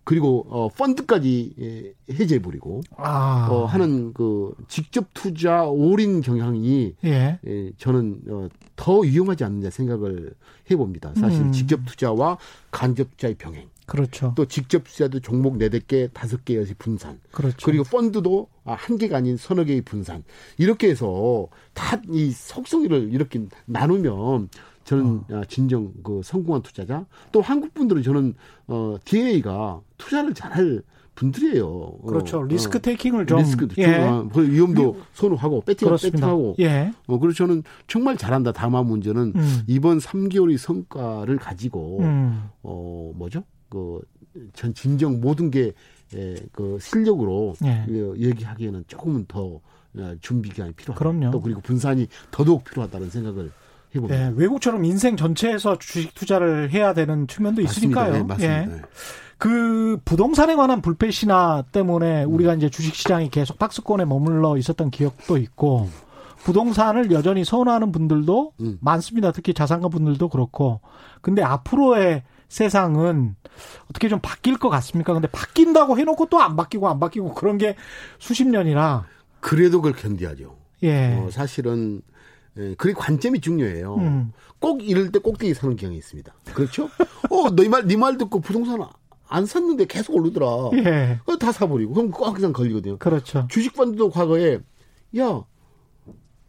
[0.09, 3.47] 그리고 어, 펀드까지 예, 해제해 버리고 아.
[3.51, 7.39] 어, 하는 그 직접 투자 올인 경향이 예.
[7.47, 10.33] 예, 저는 어, 더 위험하지 않느냐 생각을
[10.71, 11.13] 해봅니다.
[11.15, 11.53] 사실 음.
[11.53, 12.39] 직접 투자와
[12.71, 13.69] 간접 투자의 병행.
[13.88, 14.33] 그렇죠.
[14.37, 17.18] 또 직접 투자도 종목 네댓 개, 다섯 개의 분산.
[17.33, 17.57] 그렇죠.
[17.64, 20.22] 그리고 펀드도 아, 한 개가 아닌 서너 개의 분산.
[20.59, 24.51] 이렇게 해서 다 이 속성이를 이렇게 나누면
[24.85, 25.24] 저는 어.
[25.33, 27.05] 아, 진정 그 성공한 투자자.
[27.33, 28.35] 또 한국 분들은 저는
[28.66, 30.83] 어 DA가 투자를 잘할
[31.14, 31.98] 분들이에요.
[32.07, 32.38] 그렇죠.
[32.38, 33.96] 어, 리스크 테이킹을 좀 리스크 예.
[33.96, 36.57] 어, 위험도 선호하고 배팅 배팅하고.
[36.61, 36.92] 예.
[37.07, 38.53] 어 그래서 저는 정말 잘한다.
[38.53, 39.62] 다만 문제는 음.
[39.66, 42.44] 이번 3개월의 성과를 가지고 음.
[42.62, 43.42] 어 뭐죠?
[43.69, 45.73] 그전 진정 모든 게
[46.15, 47.85] 예, 그 실력으로 예.
[47.87, 49.61] 그 얘기하기에는 조금은 더
[49.97, 50.99] 어, 준비 기간이 필요하다.
[50.99, 51.31] 그럼요.
[51.31, 53.51] 또 그리고 분산이 더더욱 필요하다는 생각을
[53.95, 54.27] 해봅니다.
[54.27, 57.63] 예, 외국처럼 인생 전체에서 주식 투자를 해야 되는 측면도.
[57.63, 58.13] 있으니까요.
[58.13, 58.63] 네, 맞습니다.
[58.63, 58.67] 예.
[58.67, 58.83] 네.
[59.39, 62.35] 그 부동산에 관한 불패 신화 때문에 음.
[62.35, 65.89] 우리가 이제 주식 시장이 계속 박스권에 머물러 있었던 기억도 있고
[66.43, 68.79] 부동산을 여전히 선호하는 분들도 음.
[68.81, 69.33] 많습니다.
[69.33, 70.81] 특히 자산가 분들도 그렇고.
[71.21, 73.37] 근데 앞으로의 세상은
[73.91, 75.13] 어떻게 좀 바뀔 것 같습니까?
[75.13, 77.77] 근데 바뀐다고 해놓고 또 안 바뀌고 안 바뀌고 그런 게
[78.19, 79.07] 수십 년이라.
[79.41, 80.57] 그래도 그걸 견디하죠.
[80.85, 81.15] 예.
[81.15, 82.01] 어, 사실은
[82.57, 83.97] 예, 그게 관점이 중요해요.
[83.97, 84.33] 음.
[84.59, 86.33] 꼭 이럴 때 꼭대기 사는 경향이 있습니다.
[86.55, 86.89] 그렇죠?
[87.31, 88.81] 어, 너이 말, 네 말 듣고 부동산
[89.29, 90.47] 안 샀는데 계속 오르더라.
[90.85, 91.20] 예.
[91.27, 91.93] 어, 다 사버리고.
[91.95, 92.99] 그럼 꼭 항상 걸리거든요.
[92.99, 93.47] 그렇죠.
[93.51, 94.59] 주식펀드도 과거에,
[95.18, 95.45] 야,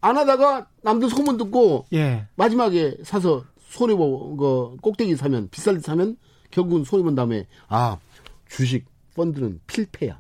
[0.02, 2.26] 안 하다가 남들 소문 듣고, 예.
[2.36, 6.18] 마지막에 사서 손해 보 그 꼭대기 사면 비쌀 때 사면
[6.52, 7.98] 결국은 손해 본 다음에 아
[8.48, 10.20] 주식 펀드는 필패야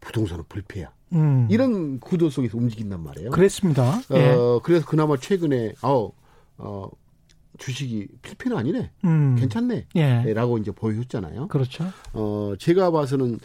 [0.00, 1.46] 부동산은 불패야 음.
[1.50, 3.30] 이런 구도 속에서 움직인단 말이에요.
[3.30, 3.98] 그랬습니다.
[4.10, 4.36] 어, 예.
[4.62, 6.10] 그래서 그나마 최근에 어,
[6.58, 6.88] 어
[7.58, 8.90] 주식이 필패는 아니네.
[9.04, 9.36] 음.
[9.38, 9.86] 괜찮네.
[9.96, 10.32] 예.
[10.32, 11.48] 라고 이제 보여줬잖아요.
[11.48, 11.84] 그렇죠.
[12.12, 13.38] 어, 제가 봐서는,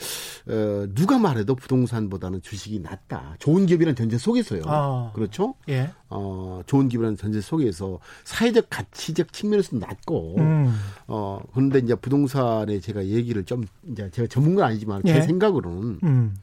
[0.48, 3.36] 어, 누가 말해도 부동산보다는 주식이 낫다.
[3.40, 4.62] 좋은 기업이라는 전제 속에서요.
[4.66, 5.12] 아.
[5.14, 5.56] 그렇죠?
[5.70, 5.92] 예.
[6.10, 10.74] 어, 좋은 기업이라는 전제 속에서 사회적 가치적 측면에서 낫고, 음.
[11.08, 15.14] 어, 그런데 이제 부동산에 제가 얘기를 좀, 이제 제가 전문가 아니지만 예.
[15.14, 16.36] 제 생각으로는, 음.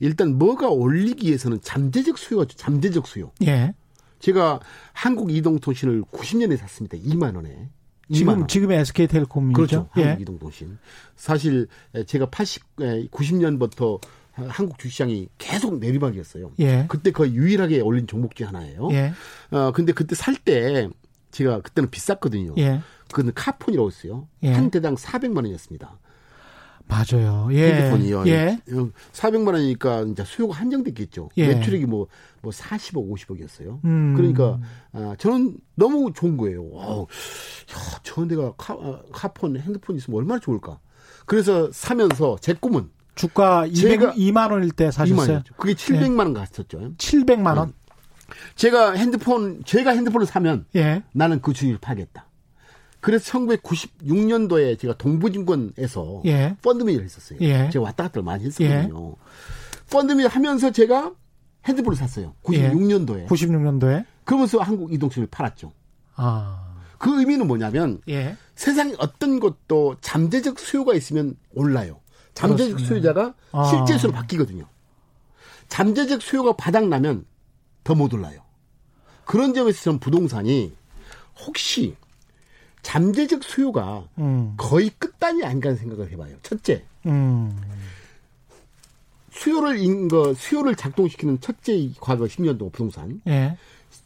[0.00, 3.30] 일단 뭐가 올리기 위해서는 잠재적 수요가 잠재적 수요.
[3.46, 3.74] 예.
[4.24, 4.60] 제가
[4.94, 6.96] 한국 이동통신을 90년에 샀습니다.
[6.96, 7.68] 2만 원에.
[8.10, 8.48] 지금 원.
[8.48, 9.52] 지금의 SK텔콤이죠.
[9.54, 9.88] 그렇죠.
[9.98, 10.02] 예.
[10.04, 10.78] 한국 이동통신.
[11.14, 11.66] 사실
[12.06, 12.62] 제가 80
[13.10, 14.00] 90년부터
[14.32, 16.52] 한국 주시장이 계속 내리막이었어요.
[16.60, 16.86] 예.
[16.88, 18.88] 그때 거의 유일하게 올린 종목 중 하나예요.
[18.92, 19.12] 예.
[19.50, 20.88] 어 근데 그때 살 때
[21.30, 22.54] 제가 그때는 비쌌거든요.
[22.58, 22.80] 예.
[23.12, 24.26] 그는 카폰이라고 했어요.
[24.42, 24.52] 예.
[24.52, 25.98] 한 대당 400만 원이었습니다.
[26.86, 27.48] 맞아요.
[27.52, 27.72] 예.
[27.74, 28.26] 핸드폰이요.
[28.26, 28.58] 예.
[29.12, 31.30] 400만 원이니까 이제 수요가 한정됐겠죠.
[31.38, 31.48] 예.
[31.48, 32.06] 매출액이 뭐,
[32.42, 33.84] 뭐 40억, 50억이었어요.
[33.84, 34.14] 음.
[34.16, 34.58] 그러니까,
[34.92, 36.68] 아, 저는 너무 좋은 거예요.
[36.70, 37.02] 와우.
[37.02, 40.78] 야, 저 내가 카, 아, 카폰, 핸드폰 있으면 얼마나 좋을까.
[41.26, 42.90] 그래서 사면서 제 꿈은.
[43.14, 45.38] 주가 200, 2만 원일 때 사셨어요?
[45.38, 46.94] 2만 그게 700만 원 갔었죠.
[46.98, 47.72] 700만 원?
[48.56, 50.66] 제가 핸드폰, 제가 핸드폰을 사면.
[50.74, 51.02] 예.
[51.12, 52.26] 나는 그 주식을 파겠다.
[53.04, 56.56] 그래서 1996년도에 제가 동부증권에서 예.
[56.62, 57.38] 펀드매니저를 했었어요.
[57.42, 57.68] 예.
[57.70, 59.10] 제가 왔다 갔다 많이 했었거든요.
[59.10, 59.90] 예.
[59.90, 61.12] 펀드매니저 하면서 제가
[61.66, 62.34] 핸드폰을 샀어요.
[62.44, 63.26] 96년도에.
[63.26, 64.06] 96년도에.
[64.24, 65.70] 그러면서 한국 이동식을 팔았죠.
[66.16, 66.76] 아.
[66.96, 68.38] 그 의미는 뭐냐면 예.
[68.54, 72.00] 세상에 어떤 것도 잠재적 수요가 있으면 올라요.
[72.32, 72.88] 잠재적 그렇습니다.
[72.88, 73.64] 수요자가 아.
[73.64, 74.64] 실제 수로 바뀌거든요.
[75.68, 77.26] 잠재적 수요가 바닥나면
[77.84, 78.40] 더 못 올라요.
[79.26, 80.72] 그런 점에서 저는 부동산이
[81.46, 81.96] 혹시
[82.84, 84.54] 잠재적 수요가 음.
[84.56, 86.36] 거의 끝단이 아닌가 생각을 해봐요.
[86.42, 87.60] 첫째, 음.
[89.32, 93.20] 수요를 인거 수요를 작동시키는 첫째 과거 10년 동안 부동산.
[93.26, 93.56] 예.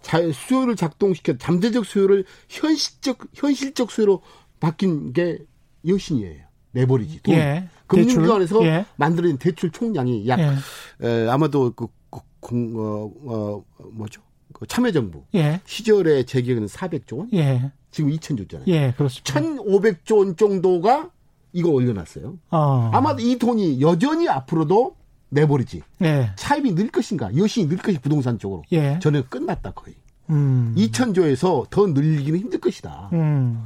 [0.01, 4.23] 자, 수요를 작동시켜 잠재적 수요를 현실적 현실적 수요로
[4.59, 5.39] 바뀐 게
[5.87, 6.45] 여신이에요.
[6.71, 7.35] 내버리지 돈.
[7.35, 7.69] 예.
[7.89, 8.87] 금융기관에서 예.
[8.97, 11.07] 만들어진 대출 총량이 약 예.
[11.07, 14.23] 에, 아마도 그, 그, 그 어, 어, 뭐죠?
[14.53, 15.61] 그 참여정부 예.
[15.67, 17.29] 시절에 제 기억에는 400조 원.
[17.89, 17.91] 예.
[17.91, 18.69] 지금 2천조잖아요.
[18.69, 19.41] 예, 그렇습니다.
[19.41, 21.11] 1,500조 원 정도가
[21.53, 22.39] 이거 올려놨어요.
[22.51, 22.91] 어.
[22.93, 24.97] 아마 이 돈이 여전히 앞으로도
[25.31, 25.83] 내버리지.
[26.03, 26.31] 예.
[26.37, 28.63] 차입이 늘 것인가, 여신이 늘 것이 부동산 쪽으로.
[28.73, 28.99] 예.
[29.01, 29.95] 저는 끝났다 거의.
[30.31, 30.75] 음.
[30.77, 33.11] 2천조에서 더 늘리기는 힘들 것이다.
[33.13, 33.65] 음.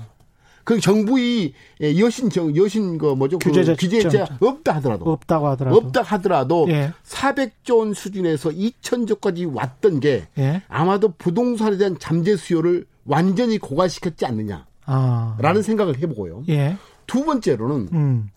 [0.64, 5.76] 그 정부의 예, 여신 정 여신 그 뭐죠 규제제 그 규제제 없다 하더라도 없다고 하더라도
[5.76, 6.92] 없다 하더라도 예.
[7.04, 10.62] 400조 원 수준에서 2천조까지 왔던 게 예.
[10.68, 15.62] 아마도 부동산에 대한 잠재 수요를 완전히 고갈시켰지 않느냐라는 아.
[15.62, 16.44] 생각을 해보고요.
[16.48, 16.76] 예.
[17.06, 18.30] 두 번째로는 음.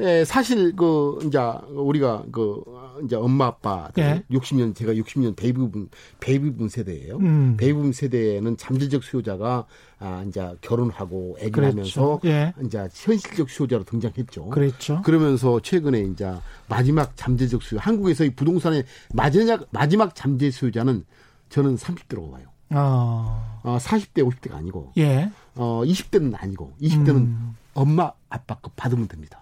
[0.00, 1.38] 예, 사실 그 이제
[1.68, 2.62] 우리가 그
[3.04, 4.22] 이제 엄마 아빠 예.
[4.30, 5.88] 60년 제가 60년 베이비붐
[6.20, 7.16] 베이비붐 세대예요.
[7.16, 7.56] 음.
[7.58, 9.66] 베이비붐 세대에는 잠재적 수요자가
[9.98, 11.68] 아 이제 결혼하고 애기 그렇죠.
[11.76, 12.54] 낳으면서 예.
[12.64, 14.46] 이제 현실적 수요자로 등장했죠.
[14.46, 15.02] 그렇죠.
[15.02, 16.32] 그러면서 최근에 이제
[16.68, 21.04] 마지막 잠재적 수요 한국에서의 부동산의 마지막 마지막 잠재 수요자는
[21.50, 22.46] 저는 30대라고 봐요.
[22.72, 23.60] 어.
[23.62, 25.30] 어 40대 50대가 아니고 예.
[25.56, 27.56] 어 20대는 아니고 20대는 음.
[27.74, 29.40] 엄마 아빠 거 받으면 됩니다.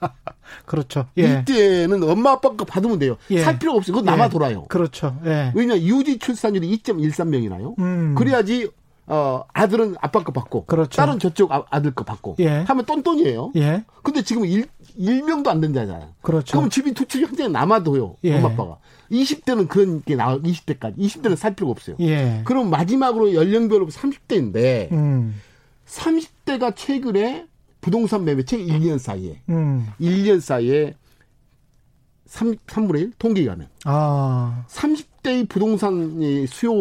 [0.66, 1.06] 그렇죠.
[1.18, 1.42] 예.
[1.48, 3.16] 이때는 엄마 아빠 거 받으면 돼요.
[3.30, 3.42] 예.
[3.42, 3.94] 살 필요가 없어요.
[3.96, 4.28] 그거 남아 예.
[4.28, 4.64] 돌아요.
[4.64, 5.18] 그렇죠.
[5.24, 5.52] 예.
[5.54, 7.78] 왜냐 유지 출산율이 2.13명이나요.
[7.78, 8.14] 음.
[8.16, 8.70] 그래야지
[9.06, 10.96] 어 아들은 아빠 거 받고 그렇죠.
[10.96, 12.60] 딸은 저쪽 아, 아들 거 받고 예.
[12.60, 13.52] 하면 똔똔이에요.
[13.56, 13.84] 예.
[14.02, 16.10] 근데 지금 일, 일명도 안 된다잖아요.
[16.22, 16.56] 그렇죠.
[16.56, 18.16] 그럼 집이 투축이 현재 남아도요.
[18.24, 18.36] 예.
[18.36, 18.78] 엄마 아빠가.
[19.10, 20.96] 20대는 그런 게 나와 20대까지.
[20.96, 21.96] 20대는 살 필요가 없어요.
[21.98, 22.42] 예.
[22.44, 25.40] 그럼 마지막으로 연령별로 30대인데 음.
[25.86, 27.46] 30대가 최근에
[27.80, 29.86] 부동산 매매 책 1년 사이에 음.
[30.00, 30.94] 1년 사이에
[32.26, 34.64] 3, 3분의 1 통계 가면 아.
[34.68, 36.72] 30대의 부동산의 수요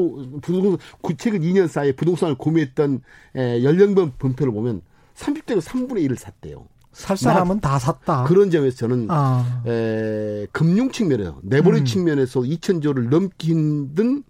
[0.41, 0.77] 부동산
[1.17, 3.01] 최근 2년 사이에 부동산을 구매했던
[3.35, 4.81] 에, 연령별 분표를 보면
[5.15, 6.67] 30대가 3분의 1을 샀대요.
[6.91, 8.23] 살 사람은 다 샀다.
[8.25, 9.63] 그런 점에서 저는 아.
[9.65, 11.85] 에, 금융 측면에서 내버리 음.
[11.85, 14.23] 측면에서 2천조를 넘기 힘든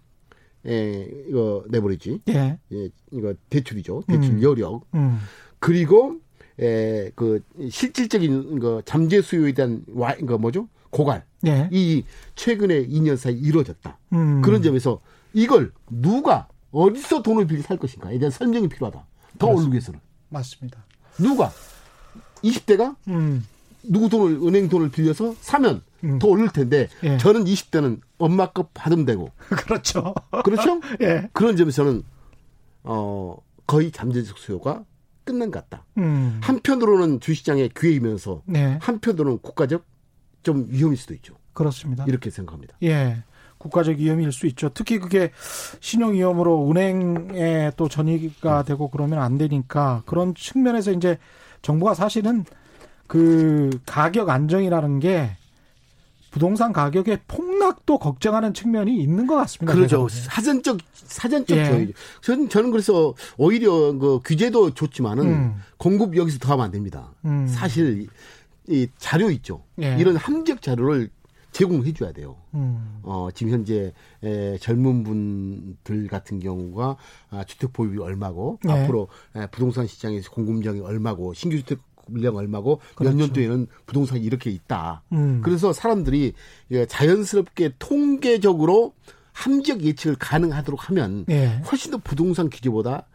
[0.66, 2.20] 에, 이거 내버리지.
[2.28, 2.58] 예.
[2.72, 2.88] 예.
[3.12, 4.02] 이거 대출이죠.
[4.06, 4.42] 대출 음.
[4.42, 4.86] 여력.
[4.94, 5.18] 음.
[5.58, 6.16] 그리고
[6.60, 10.68] 에, 그 실질적인 그 잠재 수요에 대한 와, 그 뭐죠?
[10.90, 11.24] 고갈.
[11.46, 11.68] 예.
[11.72, 12.04] 이
[12.34, 13.98] 최근에 2년 사이 이루어졌다.
[14.12, 14.42] 음.
[14.42, 15.00] 그런 점에서
[15.32, 19.06] 이걸 누가 어디서 돈을 빌려 살 것인가에 대한 설명이 필요하다.
[19.38, 20.00] 더 올리기 위해서는.
[20.28, 20.84] 맞습니다.
[21.18, 21.50] 누가
[22.42, 23.46] 20대가 음.
[23.82, 26.18] 누구 돈을 은행 돈을 빌려서 사면 음.
[26.18, 27.16] 더 올릴 텐데 예.
[27.18, 30.14] 저는 20대는 엄마 거 받으면 되고 그렇죠.
[30.44, 30.80] 그렇죠?
[31.00, 31.28] 예.
[31.32, 32.02] 그런 점에서 저는
[32.84, 33.36] 어
[33.66, 34.84] 거의 잠재적 수요가
[35.30, 35.84] 끝난 것 같다.
[35.98, 36.40] 음.
[36.42, 38.78] 한편으로는 주시장의 기회이면서 네.
[38.82, 39.84] 한편으로는 국가적
[40.42, 41.34] 좀 위험일 수도 있죠.
[41.52, 42.04] 그렇습니다.
[42.08, 42.76] 이렇게 생각합니다.
[42.82, 43.22] 예.
[43.58, 44.70] 국가적 위험일 수 있죠.
[44.72, 45.30] 특히 그게
[45.80, 51.18] 신용 위험으로 은행에 또 전이가 되고 그러면 안 되니까 그런 측면에서 이제
[51.62, 52.44] 정부가 사실은
[53.06, 55.36] 그 가격 안정이라는 게
[56.30, 59.74] 부동산 가격의 폭락도 걱정하는 측면이 있는 것 같습니다.
[59.74, 60.08] 그렇죠.
[60.08, 61.64] 사전적 사전적 예.
[61.64, 65.54] 저희 저는 저는 그래서 오히려 그 규제도 좋지만은 음.
[65.76, 67.12] 공급 여기서 더 하면 안 됩니다.
[67.24, 67.46] 음.
[67.48, 68.06] 사실
[68.68, 69.64] 이 자료 있죠.
[69.82, 69.96] 예.
[69.98, 71.10] 이런 함적 자료를
[71.52, 72.36] 제공해 줘야 돼요.
[72.54, 73.00] 음.
[73.02, 76.96] 어, 지금 현재 에, 젊은 분들 같은 경우가
[77.30, 78.72] 아, 주택 보유비 얼마고 네.
[78.72, 83.16] 앞으로 에, 부동산 시장에서 공급량이 얼마고 신규 주택 물량 얼마고 그렇죠.
[83.16, 85.02] 몇년 뒤에는 부동산이 이렇게 있다.
[85.12, 85.40] 음.
[85.42, 86.34] 그래서 사람들이
[86.88, 88.94] 자연스럽게 통계적으로
[89.32, 91.62] 함적 예측을 가능하도록 하면 예.
[91.70, 93.09] 훨씬 더 부동산 규제보다 아,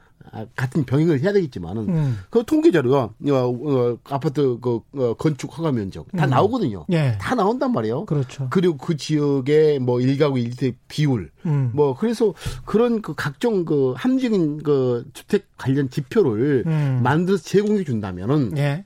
[0.56, 2.20] 같은 병행을 해야 되겠지만은 음.
[2.30, 6.30] 그 통계 자료가 어, 어, 아파트 그 어, 건축 허가 면적 다 음.
[6.30, 6.86] 나오거든요.
[6.92, 7.18] 예.
[7.20, 8.06] 다 나온단 말이에요.
[8.06, 8.48] 그렇죠.
[8.50, 11.72] 그리고 그 지역의 뭐 일가구 일주택 비율 음.
[11.74, 12.34] 뭐 그래서
[12.66, 17.00] 그런 그 각종 그 함적인 그 주택 관련 지표를 음.
[17.04, 18.84] 만들어서 제공해 준다면은 예.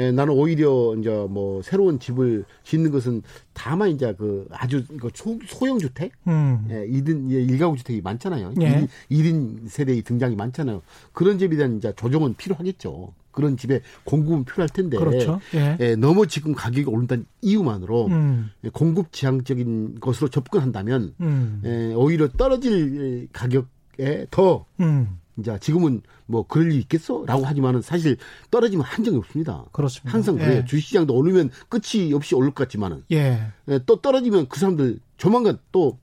[0.00, 3.22] 예, 나는 오히려 이제 뭐 새로운 집을 짓는 것은
[3.52, 6.66] 다만 이제 그 아주 그 소, 소형 주택, 음.
[6.70, 8.54] 예, 2든 예, 일가구 주택이 많잖아요.
[8.62, 8.88] 예.
[9.10, 10.80] 1인 세대의 등장이 많잖아요.
[11.12, 13.12] 그런 집에 대한 이제 조정은 필요하겠죠.
[13.30, 15.38] 그런 집에 공급은 필요할 텐데 그렇죠.
[15.54, 15.76] 예.
[15.80, 18.50] 예, 너무 지금 가격이 오른다는 이유만으로 음.
[18.64, 21.62] 예, 공급 지향적인 것으로 접근한다면 음.
[21.64, 25.18] 예, 오히려 떨어질 가격에 더 음.
[25.40, 28.16] 이제 지금은 뭐 그럴 일 있겠어라고 하지만은 사실
[28.50, 29.64] 떨어지면 한정이 없습니다.
[29.72, 30.12] 그렇습니다.
[30.12, 30.58] 항상 그래요.
[30.58, 30.64] 예.
[30.64, 33.40] 주식시장도 오르면 끝이 없이 오를 것 같지만은 예.
[33.68, 33.80] 예.
[33.86, 35.98] 또 떨어지면 그 사람들 조만간 또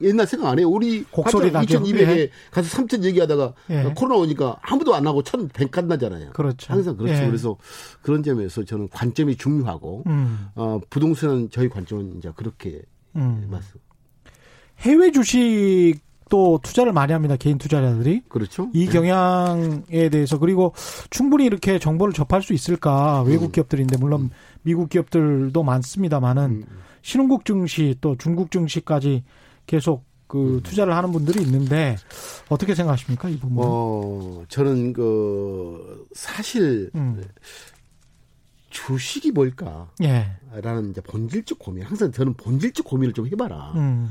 [0.00, 0.68] 옛날 생각 안 해요.
[0.68, 2.30] 우리 곡소리 2,200에 예.
[2.50, 3.92] 가서 3,000 얘기하다가 예.
[3.96, 6.30] 코로나 오니까 아무도 안 하고 1,100 나잖아요.
[6.30, 6.72] 그렇죠.
[6.72, 7.22] 항상 그렇죠.
[7.22, 7.26] 예.
[7.26, 7.56] 그래서
[8.02, 10.48] 그런 점에서 저는 관점이 중요하고 음.
[10.54, 12.82] 어, 부동산은 저희 관점은 이제 그렇게
[13.16, 13.48] 음.
[13.50, 13.80] 말씀.
[14.80, 15.98] 해외 주식
[16.28, 17.36] 또 투자를 많이 합니다.
[17.36, 18.22] 개인 투자자들이.
[18.28, 18.70] 그렇죠.
[18.74, 18.92] 이 네.
[18.92, 20.74] 경향에 대해서 그리고
[21.10, 23.22] 충분히 이렇게 정보를 접할 수 있을까?
[23.22, 23.52] 외국 음.
[23.52, 24.30] 기업들인데 물론
[24.62, 26.78] 미국 기업들도 많습니다만은 음.
[27.02, 29.24] 신흥국 증시 또 중국 증시까지
[29.66, 30.62] 계속 그 음.
[30.62, 31.96] 투자를 하는 분들이 있는데
[32.48, 33.56] 어떻게 생각하십니까 이 부분?
[33.60, 37.22] 어 저는 그 사실 음.
[38.70, 39.88] 주식이 뭘까?
[40.02, 40.30] 예.
[40.52, 41.84] 라는 이제 본질적 고민.
[41.84, 43.72] 항상 저는 본질적 고민을 좀 해봐라.
[43.76, 44.10] 음.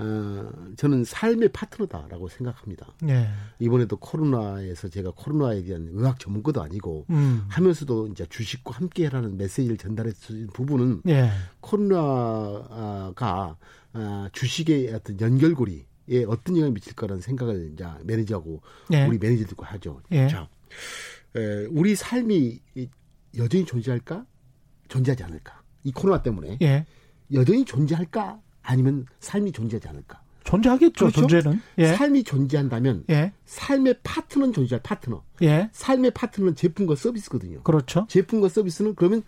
[0.00, 2.94] 어, 저는 삶의 파트너다라고 생각합니다.
[3.08, 3.28] 예.
[3.58, 7.44] 이번에도 코로나에서 제가 코로나에 대한 의학 전문가도 아니고 음.
[7.48, 11.28] 하면서도 이제 주식과 함께라는 메시지를 전달했던 부분은 예.
[11.60, 13.18] 코로나가
[13.92, 18.62] 아, 주식의 어떤 연결고리에 어떤 영향을 미칠 거라는 생각을 이제 매니저하고
[18.94, 19.04] 예.
[19.06, 20.00] 우리 매니저들과 하죠.
[20.12, 20.28] 예.
[20.28, 20.48] 자,
[21.36, 22.60] 에, 우리 삶이
[23.36, 24.24] 여전히 존재할까?
[24.88, 25.60] 존재하지 않을까?
[25.84, 26.86] 이 코로나 때문에 예.
[27.32, 28.40] 여전히 존재할까?
[28.62, 30.20] 아니면 삶이 존재하지 않을까?
[30.44, 31.06] 존재하겠죠.
[31.06, 31.20] 그렇죠?
[31.20, 31.94] 존재는 예.
[31.94, 33.32] 삶이 존재한다면 예.
[33.44, 35.22] 삶의 파트너는 존재할 파트너.
[35.42, 35.68] 예.
[35.72, 37.62] 삶의 파트너는 제품과 서비스거든요.
[37.62, 38.06] 그렇죠.
[38.08, 39.22] 제품과 서비스는 그러면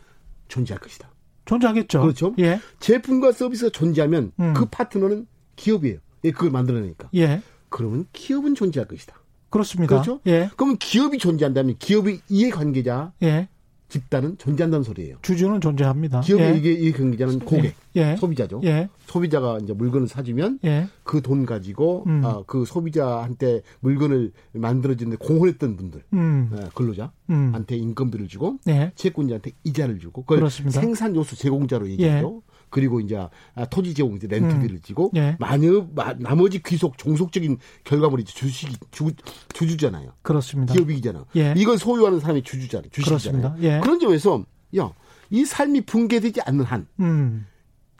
[0.48, 1.10] 존재할 것이다.
[1.44, 2.00] 존재하겠죠.
[2.00, 2.34] 그렇죠.
[2.38, 2.60] 예.
[2.80, 4.54] 제품과 서비스가 존재하면 음.
[4.54, 5.26] 그 파트너는
[5.56, 5.98] 기업이에요.
[6.24, 7.10] 예, 그걸 만들어내니까.
[7.14, 7.42] 예.
[7.68, 9.16] 그러면 기업은 존재할 것이다.
[9.50, 9.94] 그렇습니다.
[9.96, 10.20] 그렇죠.
[10.26, 10.50] 예.
[10.56, 13.48] 그러면 기업이 존재한다면 기업의 이해관계자, 예.
[13.92, 15.16] 집단은 존재한다는 소리예요.
[15.20, 16.20] 주주는 존재합니다.
[16.22, 16.56] 기업의 예.
[16.56, 18.16] 이게 이 경기자는 고객, 예.
[18.16, 18.62] 소비자죠.
[18.64, 18.88] 예.
[19.06, 20.88] 소비자가 이제 물건을 사주면 예.
[21.04, 22.22] 그돈 가지고 음.
[22.24, 26.50] 아, 그 소비자한테 물건을 만들어주는데 공헌했던 분들, 음.
[26.56, 27.82] 예, 근로자한테 음.
[27.82, 28.92] 인건비를 주고 예.
[28.94, 30.80] 채권자한테 이자를 주고 그걸 그렇습니다.
[30.80, 32.42] 생산 요소 제공자로 얘기해요.
[32.72, 32.82] 예.
[32.82, 34.80] 그리고 이제 아, 토지 제공 이제 렌트비를 음.
[34.82, 35.36] 지고 예.
[35.38, 39.12] 마녀 마, 나머지 귀속 종속적인 결과물이 주식이 주,
[39.52, 40.12] 주주잖아요.
[40.22, 40.74] 그렇습니다.
[40.74, 41.26] 기업이잖아.
[41.36, 41.54] 예.
[41.56, 42.90] 이걸 소유하는 사람이 주주잖아요.
[42.90, 43.56] 주식이잖아요.
[43.60, 43.80] 예.
[43.80, 44.44] 그런 점에서
[44.78, 44.90] 야,
[45.30, 47.46] 이 삶이 붕괴되지 않는 한 음.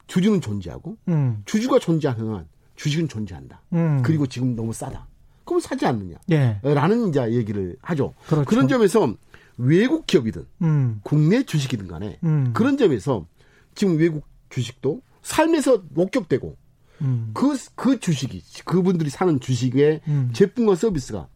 [0.07, 1.43] 주주는 존재하고 음.
[1.45, 2.47] 주주가 존재하는 한
[2.77, 3.63] 주식은 존재한다.
[3.75, 4.03] 음.
[4.03, 5.07] 그리고 지금 너무 싸다.
[5.45, 6.17] 그럼 사지 않느냐?
[6.31, 6.59] 예.
[6.63, 8.15] 라는 이제 얘기를 하죠.
[8.27, 8.45] 그렇죠.
[8.49, 9.15] 그런 점에서
[9.59, 11.01] 외국 기업이든 음.
[11.03, 12.53] 국내 주식이든 간에 음.
[12.55, 13.27] 그런 점에서
[13.75, 16.57] 지금 외국 주식도 삶에서 목격되고
[17.01, 17.31] 음.
[17.35, 20.31] 그, 그 주식이 그분들이 사는 주식의 음.
[20.33, 21.29] 제품과 서비스가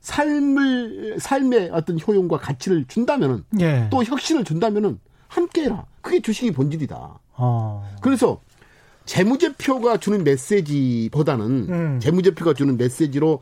[0.00, 3.88] 삶을 삶의 어떤 효용과 가치를 준다면은 예.
[3.90, 5.84] 또 혁신을 준다면은 함께해라.
[6.00, 7.18] 그게 주식의 본질이다.
[7.34, 7.90] 어.
[8.00, 8.40] 그래서
[9.04, 12.00] 재무제표가 주는 메시지보다는 음.
[12.00, 13.40] 재무제표가 주는 메시지로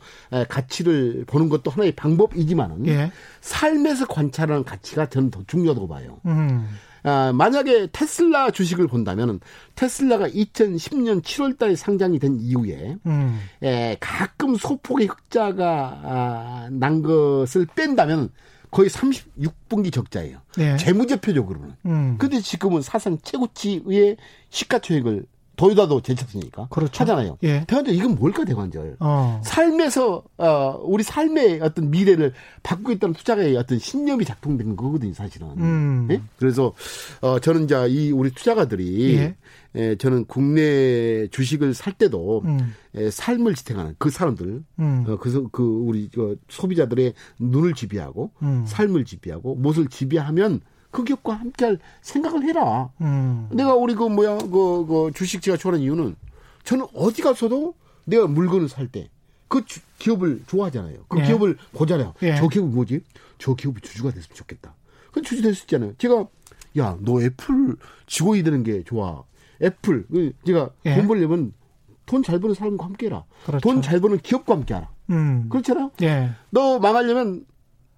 [0.49, 3.11] 가치를 보는 것도 하나의 방법이지만은 예.
[3.41, 6.19] 삶에서 관찰하는 가치가 저는 더 중요하다고 봐요.
[6.25, 6.67] 음.
[7.05, 9.39] 아, 만약에 테슬라 주식을 본다면
[9.75, 13.39] 테슬라가 2010년 7월 달에 상장이 된 이후에 음.
[13.61, 18.31] 에, 가끔 소폭의 흑자가 아, 난 것을 뺀다면
[18.71, 20.39] 거의 36분기 적자예요.
[20.57, 20.75] 네.
[20.77, 21.75] 재무제표적으로는.
[21.85, 22.17] 음.
[22.17, 24.17] 근데 지금은 사상 최고치의
[24.49, 25.25] 시가총액을
[25.55, 27.01] 도요다도 제쳤으니까 그렇죠.
[27.01, 27.37] 하잖아요.
[27.43, 27.65] 예.
[27.65, 28.97] 대관절 이건 뭘까 대관절?
[28.99, 29.41] 어.
[29.43, 32.33] 삶에서 어, 우리 삶의 어떤 미래를
[32.63, 35.47] 바꾸고 있다는 투자가의 어떤 신념이 작동된 거거든요, 사실은.
[35.57, 36.07] 음.
[36.11, 36.21] 예?
[36.37, 36.73] 그래서
[37.21, 39.35] 어, 저는 이제 이 우리 투자가들이 예.
[39.75, 42.73] 예, 저는 국내 주식을 살 때도 음.
[42.95, 45.05] 예, 삶을 지탱하는 그 사람들, 음.
[45.07, 48.63] 어, 그, 그 우리 그 소비자들의 눈을 지배하고 음.
[48.65, 50.61] 삶을 지배하고 무엇을 지배하면
[50.95, 52.89] 그 기업과 함께할 생각을 해라.
[53.01, 53.49] 음.
[53.51, 56.15] 내가 우리 그 뭐야 그, 그 주식 제가 좋아하는 이유는
[56.63, 57.73] 저는 어디 가서도
[58.05, 59.09] 내가 물건을 살 때
[59.47, 59.61] 그
[59.99, 61.05] 기업을 좋아하잖아요.
[61.07, 61.23] 그 예.
[61.25, 62.13] 기업을 보잖아요.
[62.23, 62.35] 예.
[62.35, 63.01] 저 기업이 뭐지?
[63.37, 64.73] 저 기업이 주주가 됐으면 좋겠다.
[65.11, 65.93] 그 주주 될 수 있잖아요.
[65.97, 66.25] 제가
[66.77, 67.75] 야 너 애플
[68.07, 69.23] 직원이 되는 게 좋아.
[69.61, 70.95] 애플 그 제가 예.
[70.95, 71.53] 돈 벌려면
[72.07, 73.23] 돈 잘 버는 사람과 함께해라.
[73.45, 73.61] 그렇죠.
[73.69, 74.89] 돈잘 버는 기업과 함께하라.
[75.11, 75.47] 음.
[75.49, 75.91] 그렇잖아요.
[76.01, 76.31] 예.
[76.49, 77.45] 너 망하려면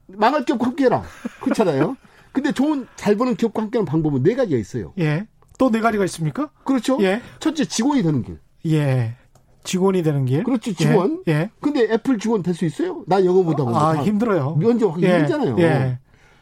[0.08, 1.04] 망할 기업과 함께해라.
[1.43, 1.95] 그렇잖아요.
[2.38, 4.94] 근데 좋은 잘 버는 기업과 함께하는 방법은 네 가지가 있어요.
[5.00, 5.26] 예.
[5.58, 6.52] 또 네 가지가 있습니까?
[6.64, 7.00] 그렇죠.
[7.02, 7.20] 예.
[7.40, 8.38] 첫째 직원이 되는 길.
[8.68, 9.16] 예.
[9.64, 10.44] 직원이 되는 길.
[10.44, 10.72] 그렇죠.
[10.72, 11.24] 직원.
[11.28, 11.32] 예.
[11.32, 11.50] 예.
[11.60, 13.04] 근데 애플 직원 될 수 있어요?
[13.08, 13.76] 나 영어 못하고.
[13.76, 14.56] 아, 힘들어요.
[14.58, 15.14] 면접 하기 예.
[15.16, 15.56] 힘들잖아요.
[15.58, 15.98] 예.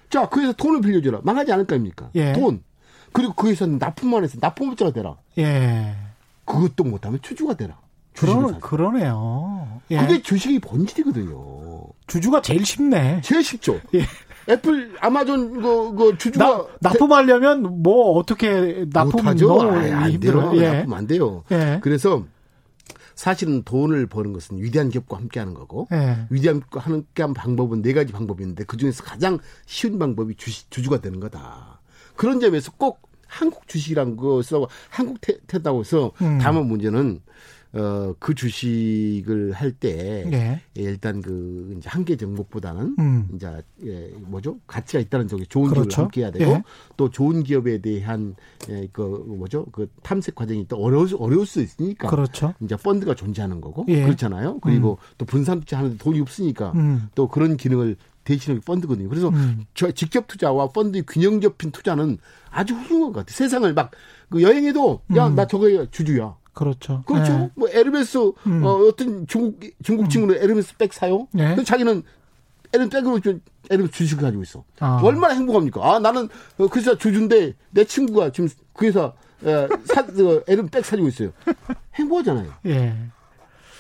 [0.10, 1.22] 자, 그래서 돈을 빌려줘라.
[1.24, 2.10] 망하지 않을 거 아닙니까?
[2.16, 2.34] 예.
[2.34, 2.62] 돈.
[3.14, 5.16] 그리고 거기서 납품만 해서 납품업자가 되라.
[5.38, 5.96] 예.
[6.44, 7.80] 그것도 못하면 주주가 되라.
[8.18, 9.80] 그러, 그러네요.
[9.92, 9.98] 예.
[10.00, 11.84] 그게 주식이 본질이거든요.
[12.08, 13.22] 주주가 제일 쉽네.
[13.22, 13.80] 제일 쉽죠.
[13.94, 14.02] 예.
[14.48, 19.48] 애플, 아마존 그, 그 주주가 나, 납품하려면 뭐 어떻게 납품 하죠?
[19.48, 20.52] 너무 안 돼요.
[20.56, 20.72] 예.
[20.72, 21.44] 납품 안 돼요.
[21.52, 21.80] 예.
[21.82, 22.24] 그래서
[23.16, 26.28] 사실은 돈을 버는 것은 위대한 기업과 함께하는 거고 예.
[26.30, 31.02] 위대한 기업과 함께하는 방법은 네 가지 방법이 있는데 그 중에서 가장 쉬운 방법이 주식, 주주가
[31.02, 31.80] 되는 거다.
[32.16, 36.38] 그런 점에서 꼭 한국 주식이란 것을 한국 태다고 해서 음.
[36.42, 37.22] 다만 문제는
[37.76, 40.62] 어, 그 주식을 할때 네.
[40.78, 43.28] 예, 일단 그 이제 한계 정목보다는 음.
[43.36, 43.50] 이제
[43.86, 45.88] 예, 뭐죠 가치가 있다는 쪽에 좋은 그렇죠.
[45.88, 46.64] 기업을 함께 해야 되고 예.
[46.98, 48.36] 또 좋은 기업에 대한
[48.70, 52.54] 예, 그 뭐죠 그 탐색 과정이 또 어려울 수 어려울 수 있으니까 그렇죠.
[52.62, 54.04] 이제 펀드가 존재하는 거고 예.
[54.04, 54.60] 그렇잖아요.
[54.60, 55.14] 그리고 음.
[55.18, 57.10] 또 분산 투자 하는데 돈이 없으니까 음.
[57.16, 59.08] 또 그런 기능을 대신하는 펀드거든요.
[59.08, 59.66] 그래서 음.
[59.76, 62.18] 저 직접 투자와 펀드의 균형 잡힌 투자는
[62.50, 63.36] 아주 훌륭한 것 같아요.
[63.36, 63.92] 세상을 막
[64.30, 65.48] 그 여행에도 야나 음.
[65.48, 66.36] 저거 주주야.
[66.56, 67.04] 그렇죠.
[67.06, 67.38] 그렇죠.
[67.38, 67.52] 네.
[67.54, 68.64] 뭐 에르메스 음.
[68.64, 70.44] 어, 어떤 중국 중국 친구는 음.
[70.44, 71.28] 에르메스 백 사요.
[71.32, 71.62] 네.
[71.64, 72.02] 자기는
[72.74, 73.20] 에르 백으로
[73.70, 74.64] 에르메스 주식을 가지고 있어.
[74.80, 75.00] 아.
[75.04, 75.82] 얼마나 행복합니까?
[75.84, 79.14] 아 나는 그 회사 주주인데 내 친구가 지금 그 회사
[79.46, 81.32] 에, 사, 그 에르메스 백 사지고 있어요.
[81.94, 82.52] 행복하잖아요.
[82.68, 82.96] 예.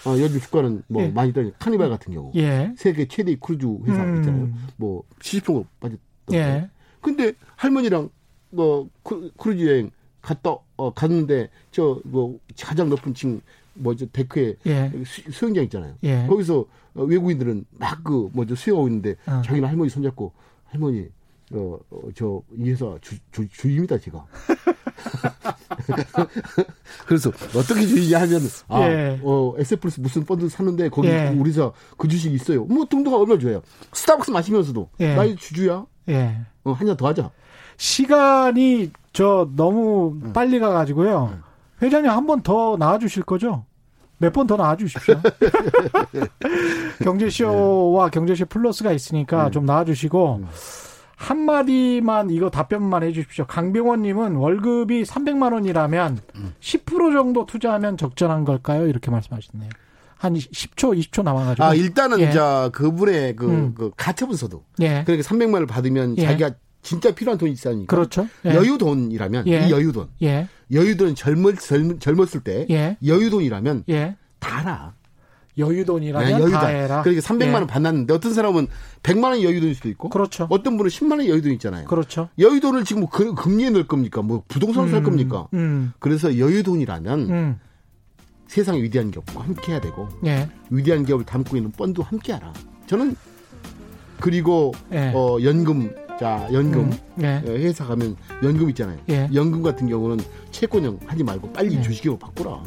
[0.05, 1.07] 어, 요즘 주가는 뭐 예.
[1.07, 2.73] 많이 떨리 카니발 같은 경우 예.
[2.77, 4.17] 세계 최대 크루즈 회사 음.
[4.17, 4.49] 있잖아요.
[4.75, 5.99] 뭐 70% 빠졌던.
[6.33, 6.69] 예.
[7.01, 8.09] 근데 할머니랑
[8.51, 8.89] 뭐
[9.37, 9.91] 크루즈 여행
[10.25, 13.39] 갔다 어 갔는데 저 뭐 가장 높은 층
[13.75, 14.91] 뭐죠 데크에 예.
[15.05, 15.95] 수, 영장 있잖아요.
[16.03, 16.25] 예.
[16.27, 16.65] 거기서
[16.95, 19.41] 어, 외국인들은 막 그 뭐죠 수영하고 있는데 어.
[19.45, 20.31] 자기는 할머니 손잡고
[20.65, 21.07] 할머니
[21.51, 24.25] 어저 이 회사 주, 주, 주입니다 제가.
[27.07, 29.19] 그래서 어떻게 주의냐 하면 아, 예.
[29.23, 31.29] 어, 에세플러스 무슨 펀드 샀는데 거기 예.
[31.29, 32.65] 우리사 그 주식 있어요.
[32.65, 33.61] 뭐 등등가 얼마 줘요.
[33.93, 35.15] 스타벅스 마시면서도 예.
[35.15, 35.85] 나의 주주야.
[36.09, 36.37] 예.
[36.63, 37.31] 어, 한 잔 더 하자.
[37.77, 40.33] 시간이 저 너무 응.
[40.33, 41.29] 빨리 가가지고요.
[41.33, 41.41] 응.
[41.81, 43.65] 회장님 한 번 더 나와주실 거죠?
[44.17, 45.15] 몇 번 더 나와주십시오.
[47.03, 49.51] 경제쇼와 경제쇼 플러스가 있으니까 응.
[49.51, 50.41] 좀 나와주시고
[51.15, 53.45] 한마디만 이거 답변만 해주십시오.
[53.45, 56.19] 강병원님은 월급이 300만 원이라면
[56.59, 58.87] 10% 정도 투자하면 적절한 걸까요?
[58.87, 59.69] 이렇게 말씀하셨네요.
[60.17, 61.63] 한 10초, 20초 남아가지고.
[61.63, 62.31] 아, 일단은, 예.
[62.31, 63.73] 자, 그분의 그, 음.
[63.77, 64.63] 그 가처분 서도.
[64.79, 65.03] 예.
[65.05, 66.23] 그러니까 300만 원을 받으면 예.
[66.25, 66.51] 자기가
[66.85, 67.93] 진짜 필요한 돈이 있으니까.
[67.93, 68.27] 그렇죠.
[68.45, 68.53] 예.
[68.53, 69.67] 여유돈이라면 예.
[69.67, 70.07] 이 여유돈.
[70.21, 70.47] 예.
[70.71, 72.95] 여유돈 젊을 젊, 젊었을 때 예.
[73.05, 74.15] 여유돈이라면 예.
[74.39, 74.93] 다라.
[75.57, 76.51] 여유돈이라면 네, 여유돈.
[76.51, 77.01] 다 해라.
[77.01, 77.67] 그러니까 300만 원 예.
[77.67, 78.67] 받았는데 어떤 사람은
[79.01, 80.47] 100만 원 여유돈일 수도 있고 그렇죠.
[80.51, 81.87] 어떤 분은 10만 원 여유돈 있잖아요.
[81.87, 82.29] 그렇죠.
[82.37, 84.21] 여유돈을 지금 뭐 그, 금리에 넣을 겁니까?
[84.21, 85.47] 뭐 부동산 살 음, 겁니까?
[85.55, 85.91] 음.
[85.99, 87.59] 그래서 여유돈이라면 음.
[88.47, 90.47] 세상 위대한 기업과 함께 해야 되고 예.
[90.69, 92.53] 위대한 기업을 담고 있는 펀드 함께 하라.
[92.85, 93.15] 저는
[94.19, 95.11] 그리고 예.
[95.15, 96.81] 어 연금 자, 연금.
[96.81, 97.41] 음, 네.
[97.45, 98.97] 어, 회사 가면 연금 있잖아요.
[99.09, 99.29] 예.
[99.33, 101.81] 연금 같은 경우는 채권형 하지 말고 빨리 예.
[101.81, 102.61] 주식으로 바꾸라.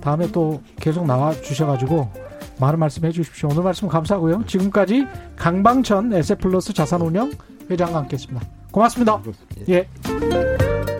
[0.00, 2.10] 다음에 또 계속 나와 주셔가지고
[2.58, 3.48] 많은 말씀 해 주십시오.
[3.50, 4.44] 오늘 말씀 감사하고요.
[4.46, 7.32] 지금까지 강방천 에세플러스 자산운영
[7.70, 8.46] 회장과 함께했습니다.
[8.70, 9.22] 고맙습니다.
[9.68, 9.74] 예.
[9.74, 10.91] 예.